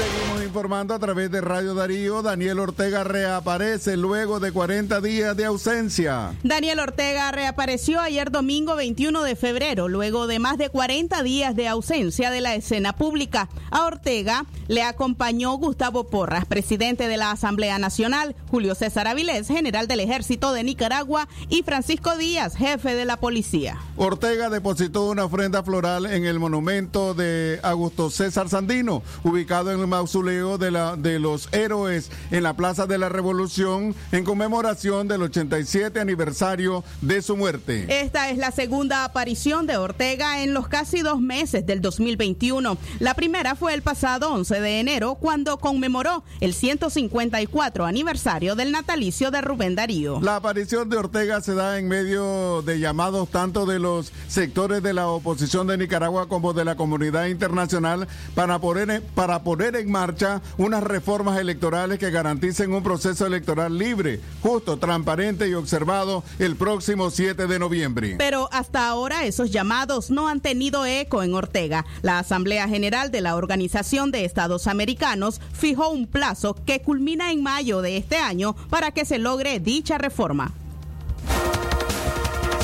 Seguimos 0.00 0.42
informando 0.42 0.94
a 0.94 0.98
través 0.98 1.30
de 1.30 1.42
Radio 1.42 1.74
Darío. 1.74 2.22
Daniel 2.22 2.60
Ortega 2.60 3.04
reaparece 3.04 3.98
luego 3.98 4.40
de 4.40 4.50
40 4.50 4.98
días 5.02 5.36
de 5.36 5.44
ausencia. 5.44 6.32
Daniel 6.42 6.80
Ortega 6.80 7.30
reapareció 7.32 8.00
ayer 8.00 8.30
domingo 8.30 8.76
21 8.76 9.22
de 9.22 9.36
febrero, 9.36 9.88
luego 9.88 10.26
de 10.26 10.38
más 10.38 10.56
de 10.56 10.70
40 10.70 11.22
días 11.22 11.54
de 11.54 11.68
ausencia 11.68 12.30
de 12.30 12.40
la 12.40 12.54
escena 12.54 12.94
pública. 12.94 13.50
A 13.70 13.84
Ortega 13.84 14.46
le 14.68 14.82
acompañó 14.82 15.52
Gustavo 15.58 16.04
Porras, 16.08 16.46
presidente 16.46 17.06
de 17.06 17.18
la 17.18 17.32
Asamblea 17.32 17.78
Nacional, 17.78 18.34
Julio 18.50 18.74
César 18.74 19.06
Avilés, 19.06 19.48
general 19.48 19.86
del 19.86 20.00
Ejército 20.00 20.54
de 20.54 20.64
Nicaragua, 20.64 21.28
y 21.50 21.62
Francisco 21.62 22.16
Díaz, 22.16 22.56
jefe 22.56 22.94
de 22.94 23.04
la 23.04 23.18
policía. 23.18 23.76
Ortega 23.96 24.48
depositó 24.48 25.10
una 25.10 25.26
ofrenda 25.26 25.62
floral 25.62 26.06
en 26.06 26.24
el 26.24 26.38
monumento 26.38 27.12
de 27.12 27.60
Augusto 27.62 28.08
César 28.08 28.48
Sandino, 28.48 29.02
ubicado 29.24 29.72
en 29.72 29.80
el 29.80 29.89
mausoleo 29.90 30.56
de, 30.56 30.70
la, 30.70 30.96
de 30.96 31.18
los 31.18 31.48
héroes 31.52 32.10
en 32.30 32.42
la 32.42 32.54
Plaza 32.54 32.86
de 32.86 32.96
la 32.96 33.10
Revolución 33.10 33.94
en 34.12 34.24
conmemoración 34.24 35.08
del 35.08 35.22
87 35.22 36.00
aniversario 36.00 36.82
de 37.02 37.20
su 37.20 37.36
muerte. 37.36 37.86
Esta 38.00 38.30
es 38.30 38.38
la 38.38 38.50
segunda 38.50 39.04
aparición 39.04 39.66
de 39.66 39.76
Ortega 39.76 40.42
en 40.42 40.54
los 40.54 40.68
casi 40.68 41.02
dos 41.02 41.20
meses 41.20 41.66
del 41.66 41.80
2021. 41.82 42.78
La 42.98 43.14
primera 43.14 43.54
fue 43.54 43.74
el 43.74 43.82
pasado 43.82 44.32
11 44.32 44.60
de 44.60 44.80
enero 44.80 45.16
cuando 45.16 45.58
conmemoró 45.58 46.24
el 46.40 46.54
154 46.54 47.84
aniversario 47.84 48.54
del 48.54 48.72
natalicio 48.72 49.30
de 49.30 49.40
Rubén 49.40 49.74
Darío. 49.74 50.20
La 50.20 50.36
aparición 50.36 50.88
de 50.88 50.96
Ortega 50.96 51.40
se 51.40 51.54
da 51.54 51.78
en 51.78 51.88
medio 51.88 52.62
de 52.62 52.78
llamados 52.78 53.28
tanto 53.28 53.66
de 53.66 53.78
los 53.78 54.12
sectores 54.28 54.82
de 54.82 54.92
la 54.92 55.08
oposición 55.08 55.66
de 55.66 55.76
Nicaragua 55.76 56.28
como 56.28 56.52
de 56.52 56.64
la 56.64 56.76
comunidad 56.76 57.26
internacional 57.26 58.06
para 58.34 58.58
poner, 58.60 59.02
para 59.14 59.42
poner 59.42 59.69
en 59.76 59.90
marcha 59.90 60.40
unas 60.58 60.82
reformas 60.82 61.38
electorales 61.38 61.98
que 61.98 62.10
garanticen 62.10 62.72
un 62.72 62.82
proceso 62.82 63.26
electoral 63.26 63.76
libre, 63.78 64.20
justo, 64.42 64.78
transparente 64.78 65.48
y 65.48 65.54
observado 65.54 66.24
el 66.38 66.56
próximo 66.56 67.10
7 67.10 67.46
de 67.46 67.58
noviembre. 67.58 68.16
Pero 68.18 68.48
hasta 68.52 68.88
ahora 68.88 69.24
esos 69.24 69.50
llamados 69.50 70.10
no 70.10 70.28
han 70.28 70.40
tenido 70.40 70.86
eco 70.86 71.22
en 71.22 71.34
Ortega. 71.34 71.86
La 72.02 72.18
Asamblea 72.18 72.68
General 72.68 73.10
de 73.10 73.20
la 73.20 73.36
Organización 73.36 74.10
de 74.10 74.24
Estados 74.24 74.66
Americanos 74.66 75.40
fijó 75.52 75.90
un 75.90 76.06
plazo 76.06 76.54
que 76.66 76.82
culmina 76.82 77.32
en 77.32 77.42
mayo 77.42 77.82
de 77.82 77.96
este 77.96 78.16
año 78.16 78.54
para 78.68 78.90
que 78.90 79.04
se 79.04 79.18
logre 79.18 79.60
dicha 79.60 79.98
reforma. 79.98 80.52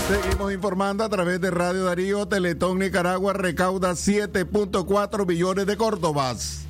Seguimos 0.09 0.53
informando 0.53 1.03
a 1.03 1.09
través 1.09 1.40
de 1.40 1.51
Radio 1.51 1.85
Darío. 1.85 2.29
Teletón 2.29 2.79
Nicaragua 2.79 3.33
recauda 3.33 3.90
7.4 3.92 5.27
billones 5.27 5.66
de 5.66 5.77
córdobas. 5.77 6.66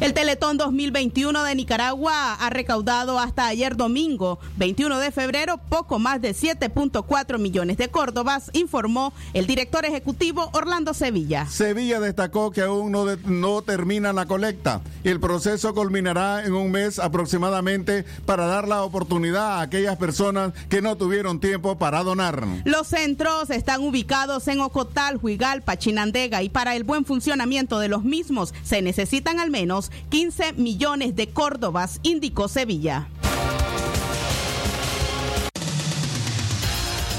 El 0.00 0.14
Teletón 0.14 0.58
2021 0.58 1.42
de 1.42 1.56
Nicaragua 1.56 2.34
ha 2.34 2.50
recaudado 2.50 3.18
hasta 3.18 3.48
ayer 3.48 3.76
domingo, 3.76 4.38
21 4.56 5.00
de 5.00 5.10
febrero, 5.10 5.58
poco 5.68 5.98
más 5.98 6.22
de 6.22 6.36
7.4 6.36 7.38
millones 7.38 7.78
de 7.78 7.88
córdobas, 7.88 8.48
informó 8.52 9.12
el 9.34 9.48
director 9.48 9.84
ejecutivo 9.84 10.50
Orlando 10.52 10.94
Sevilla. 10.94 11.46
Sevilla 11.46 11.98
destacó 11.98 12.52
que 12.52 12.60
aún 12.60 12.92
no, 12.92 13.06
de, 13.06 13.16
no 13.28 13.62
termina 13.62 14.12
la 14.12 14.26
colecta. 14.26 14.82
El 15.02 15.18
proceso 15.18 15.74
culminará 15.74 16.44
en 16.44 16.54
un 16.54 16.70
mes 16.70 17.00
aproximadamente 17.00 18.04
para 18.24 18.46
dar 18.46 18.68
la 18.68 18.84
oportunidad 18.84 19.54
a 19.54 19.62
aquellas 19.62 19.96
personas 19.96 20.52
que 20.68 20.80
no 20.80 20.96
tuvieron 20.96 21.40
tiempo 21.40 21.76
para 21.76 22.04
donar. 22.04 22.46
Los 22.64 22.86
centros 22.86 23.50
están 23.50 23.80
ubicados 23.80 24.46
en 24.46 24.60
Ocotal, 24.60 25.18
Huigal, 25.20 25.62
Pachinandega 25.62 26.44
y 26.44 26.50
para 26.50 26.76
el 26.76 26.84
buen 26.84 27.04
funcionamiento 27.04 27.80
de 27.80 27.88
los 27.88 28.04
mismos 28.04 28.54
se 28.62 28.80
necesitan 28.80 29.40
al 29.40 29.50
menos 29.50 29.87
15 30.10 30.54
millones 30.54 31.16
de 31.16 31.28
córdobas, 31.28 32.00
indicó 32.02 32.48
Sevilla. 32.48 33.08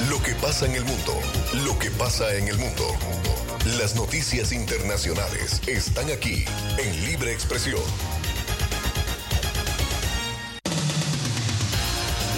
Lo 0.09 0.21
que 0.23 0.33
pasa 0.35 0.65
en 0.65 0.75
el 0.75 0.85
mundo, 0.85 1.13
lo 1.65 1.77
que 1.77 1.91
pasa 1.91 2.33
en 2.35 2.47
el 2.47 2.57
mundo. 2.57 2.85
Las 3.77 3.95
noticias 3.95 4.51
internacionales 4.51 5.61
están 5.67 6.09
aquí 6.09 6.45
en 6.77 7.05
Libre 7.05 7.33
Expresión. 7.33 7.81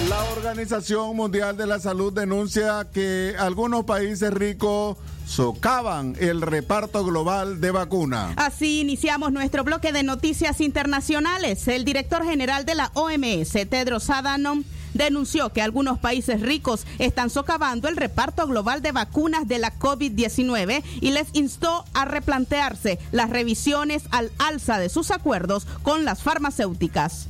La 0.08 0.24
Organización 0.24 1.16
Mundial 1.16 1.56
de 1.56 1.66
la 1.66 1.78
Salud 1.78 2.12
denuncia 2.12 2.88
que 2.92 3.34
algunos 3.38 3.84
países 3.84 4.34
ricos 4.34 4.98
socavan 5.32 6.14
el 6.20 6.42
reparto 6.42 7.02
global 7.06 7.58
de 7.62 7.70
vacunas. 7.70 8.34
Así 8.36 8.80
iniciamos 8.80 9.32
nuestro 9.32 9.64
bloque 9.64 9.90
de 9.90 10.02
noticias 10.02 10.60
internacionales. 10.60 11.66
El 11.68 11.86
director 11.86 12.22
general 12.22 12.66
de 12.66 12.74
la 12.74 12.90
OMS, 12.92 13.52
Tedros 13.70 14.10
Adhanom, 14.10 14.62
denunció 14.92 15.50
que 15.50 15.62
algunos 15.62 15.98
países 15.98 16.42
ricos 16.42 16.86
están 16.98 17.30
socavando 17.30 17.88
el 17.88 17.96
reparto 17.96 18.46
global 18.46 18.82
de 18.82 18.92
vacunas 18.92 19.48
de 19.48 19.58
la 19.58 19.78
COVID-19 19.78 20.82
y 21.00 21.12
les 21.12 21.28
instó 21.32 21.86
a 21.94 22.04
replantearse 22.04 22.98
las 23.10 23.30
revisiones 23.30 24.02
al 24.10 24.30
alza 24.38 24.78
de 24.78 24.90
sus 24.90 25.10
acuerdos 25.10 25.66
con 25.82 26.04
las 26.04 26.22
farmacéuticas. 26.22 27.28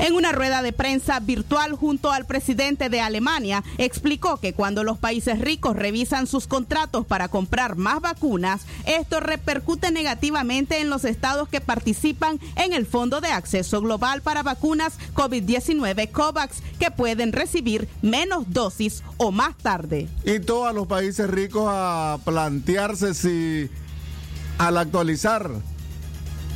En 0.00 0.14
una 0.14 0.32
rueda 0.32 0.62
de 0.62 0.72
prensa 0.72 1.20
virtual 1.20 1.74
junto 1.74 2.10
al 2.10 2.24
presidente 2.24 2.88
de 2.88 3.02
Alemania, 3.02 3.62
explicó 3.76 4.38
que 4.38 4.54
cuando 4.54 4.82
los 4.82 4.96
países 4.96 5.38
ricos 5.40 5.76
revisan 5.76 6.26
sus 6.26 6.46
contratos 6.46 7.04
para 7.04 7.28
comprar 7.28 7.76
más 7.76 8.00
vacunas, 8.00 8.62
esto 8.86 9.20
repercute 9.20 9.90
negativamente 9.90 10.80
en 10.80 10.88
los 10.88 11.04
estados 11.04 11.50
que 11.50 11.60
participan 11.60 12.40
en 12.56 12.72
el 12.72 12.86
Fondo 12.86 13.20
de 13.20 13.28
Acceso 13.28 13.82
Global 13.82 14.22
para 14.22 14.42
Vacunas 14.42 14.94
COVID-19 15.12 16.10
COVAX, 16.10 16.62
que 16.78 16.90
pueden 16.90 17.34
recibir 17.34 17.86
menos 18.00 18.44
dosis 18.48 19.02
o 19.18 19.32
más 19.32 19.54
tarde. 19.58 20.08
Y 20.24 20.40
todos 20.40 20.74
los 20.74 20.86
países 20.86 21.28
ricos 21.28 21.66
a 21.68 22.18
plantearse 22.24 23.12
si 23.12 23.68
al 24.56 24.78
actualizar 24.78 25.50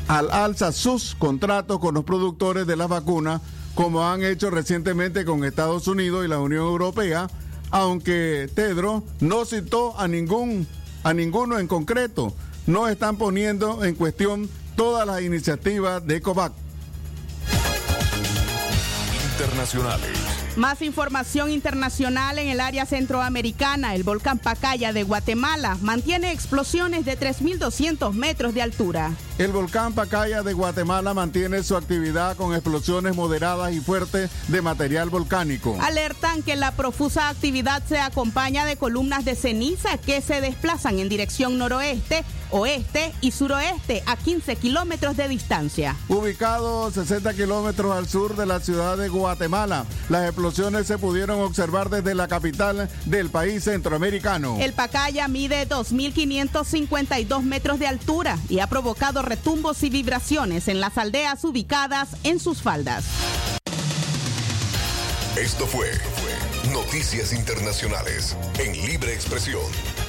al 0.09 0.31
alza 0.31 0.73
sus 0.73 1.15
contratos 1.15 1.79
con 1.79 1.95
los 1.95 2.05
productores 2.05 2.67
de 2.67 2.77
las 2.77 2.89
vacunas, 2.89 3.41
como 3.75 4.07
han 4.07 4.23
hecho 4.23 4.51
recientemente 4.51 5.25
con 5.25 5.45
Estados 5.45 5.89
Unidos 5.89 6.25
y 6.25 6.29
la 6.29 6.39
Unión 6.39 6.65
Europea, 6.65 7.29
aunque 7.71 8.49
Tedro 8.55 9.03
no 9.21 9.45
citó 9.45 9.99
a 9.99 10.07
ningún 10.07 10.67
a 11.03 11.13
ninguno 11.13 11.59
en 11.59 11.69
concreto, 11.69 12.35
no 12.67 12.89
están 12.89 13.17
poniendo 13.17 13.85
en 13.85 13.95
cuestión 13.95 14.49
todas 14.75 15.07
las 15.07 15.21
iniciativas 15.21 16.05
de 16.07 16.21
COVAX. 16.23 16.55
Internacionales. 19.33 20.34
Más 20.57 20.83
información 20.83 21.51
internacional 21.51 22.39
en 22.39 22.47
el 22.47 22.61
área 22.61 22.87
centroamericana. 22.87 23.97
El 23.97 24.05
volcán 24.05 24.39
Pacaya 24.39 24.93
de 24.93 25.03
Guatemala 25.03 25.77
mantiene 25.81 26.31
explosiones 26.31 27.05
de 27.05 27.19
3.200 27.19 28.13
metros 28.13 28.55
de 28.55 28.63
altura. 28.63 29.11
El 29.39 29.51
volcán 29.51 29.95
Pacaya 29.95 30.45
de 30.45 30.53
Guatemala 30.53 31.13
mantiene 31.13 31.65
su 31.65 31.77
actividad 31.77 32.37
con 32.37 32.55
explosiones 32.55 33.17
moderadas 33.17 33.73
y 33.73 33.81
fuertes 33.81 34.31
de 34.47 34.63
material 34.63 35.11
volcánico. 35.11 35.77
Alertan 35.81 36.45
que 36.45 36.55
la 36.55 36.71
profusa 36.71 37.31
actividad 37.31 37.83
se 37.89 37.99
acompaña 37.99 38.65
de 38.65 38.77
columnas 38.77 39.25
de 39.25 39.35
ceniza 39.35 39.99
que 39.99 40.21
se 40.21 40.41
desplazan 40.41 41.01
en 41.01 41.09
dirección 41.09 41.59
noroeste, 41.59 42.25
oeste 42.51 43.13
y 43.21 43.31
suroeste 43.31 44.03
a 44.07 44.17
15 44.17 44.57
kilómetros 44.57 45.17
de 45.17 45.29
distancia. 45.29 45.97
Ubicado 46.09 46.91
60 46.91 47.35
kilómetros 47.35 47.97
al 47.97 48.09
sur 48.09 48.37
de 48.37 48.47
la 48.47 48.61
ciudad 48.61 48.97
de 48.97 49.09
Guatemala, 49.09 49.85
las 50.09 50.25
explosiones 50.25 50.87
se 50.87 50.99
pudieron 50.99 51.41
observar 51.41 51.91
desde 51.91 52.15
la 52.15 52.29
capital 52.29 52.89
del 53.07 53.31
país 53.31 53.65
centroamericano. 53.65 54.57
El 54.61 54.73
Pacaya 54.73 55.29
mide 55.29 55.69
2.552 55.69 57.43
metros 57.43 57.79
de 57.79 57.87
altura 57.87 58.39
y 58.49 58.61
ha 58.61 58.67
provocado 58.67 59.23
retumbos 59.23 59.83
y 59.83 59.91
vibraciones 59.91 60.69
en 60.69 60.81
las 60.81 60.99
aldeas 60.99 61.45
ubicadas 61.45 62.11
en 62.23 62.41
sus 62.41 62.63
faldas. 62.63 63.05
Esto 65.37 65.67
fue 65.67 65.91
Noticias 66.73 67.33
Internacionales 67.33 68.37
en 68.59 68.73
Libre 68.87 69.13
Expresión. 69.15 70.04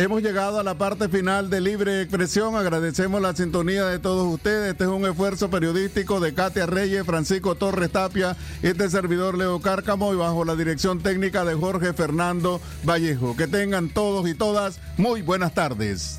Hemos 0.00 0.22
llegado 0.22 0.58
a 0.58 0.62
la 0.62 0.78
parte 0.78 1.10
final 1.10 1.50
de 1.50 1.60
Libre 1.60 2.00
Expresión. 2.00 2.56
Agradecemos 2.56 3.20
la 3.20 3.36
sintonía 3.36 3.84
de 3.84 3.98
todos 3.98 4.32
ustedes. 4.32 4.70
Este 4.70 4.84
es 4.84 4.90
un 4.90 5.04
esfuerzo 5.04 5.50
periodístico 5.50 6.20
de 6.20 6.32
Katia 6.32 6.64
Reyes, 6.64 7.04
Francisco 7.04 7.54
Torres 7.54 7.90
Tapia, 7.90 8.34
este 8.62 8.88
servidor 8.88 9.36
Leo 9.36 9.60
Cárcamo 9.60 10.14
y 10.14 10.16
bajo 10.16 10.46
la 10.46 10.56
dirección 10.56 11.00
técnica 11.00 11.44
de 11.44 11.52
Jorge 11.52 11.92
Fernando 11.92 12.62
Vallejo. 12.82 13.36
Que 13.36 13.46
tengan 13.46 13.90
todos 13.90 14.26
y 14.26 14.32
todas 14.32 14.80
muy 14.96 15.20
buenas 15.20 15.52
tardes 15.52 16.18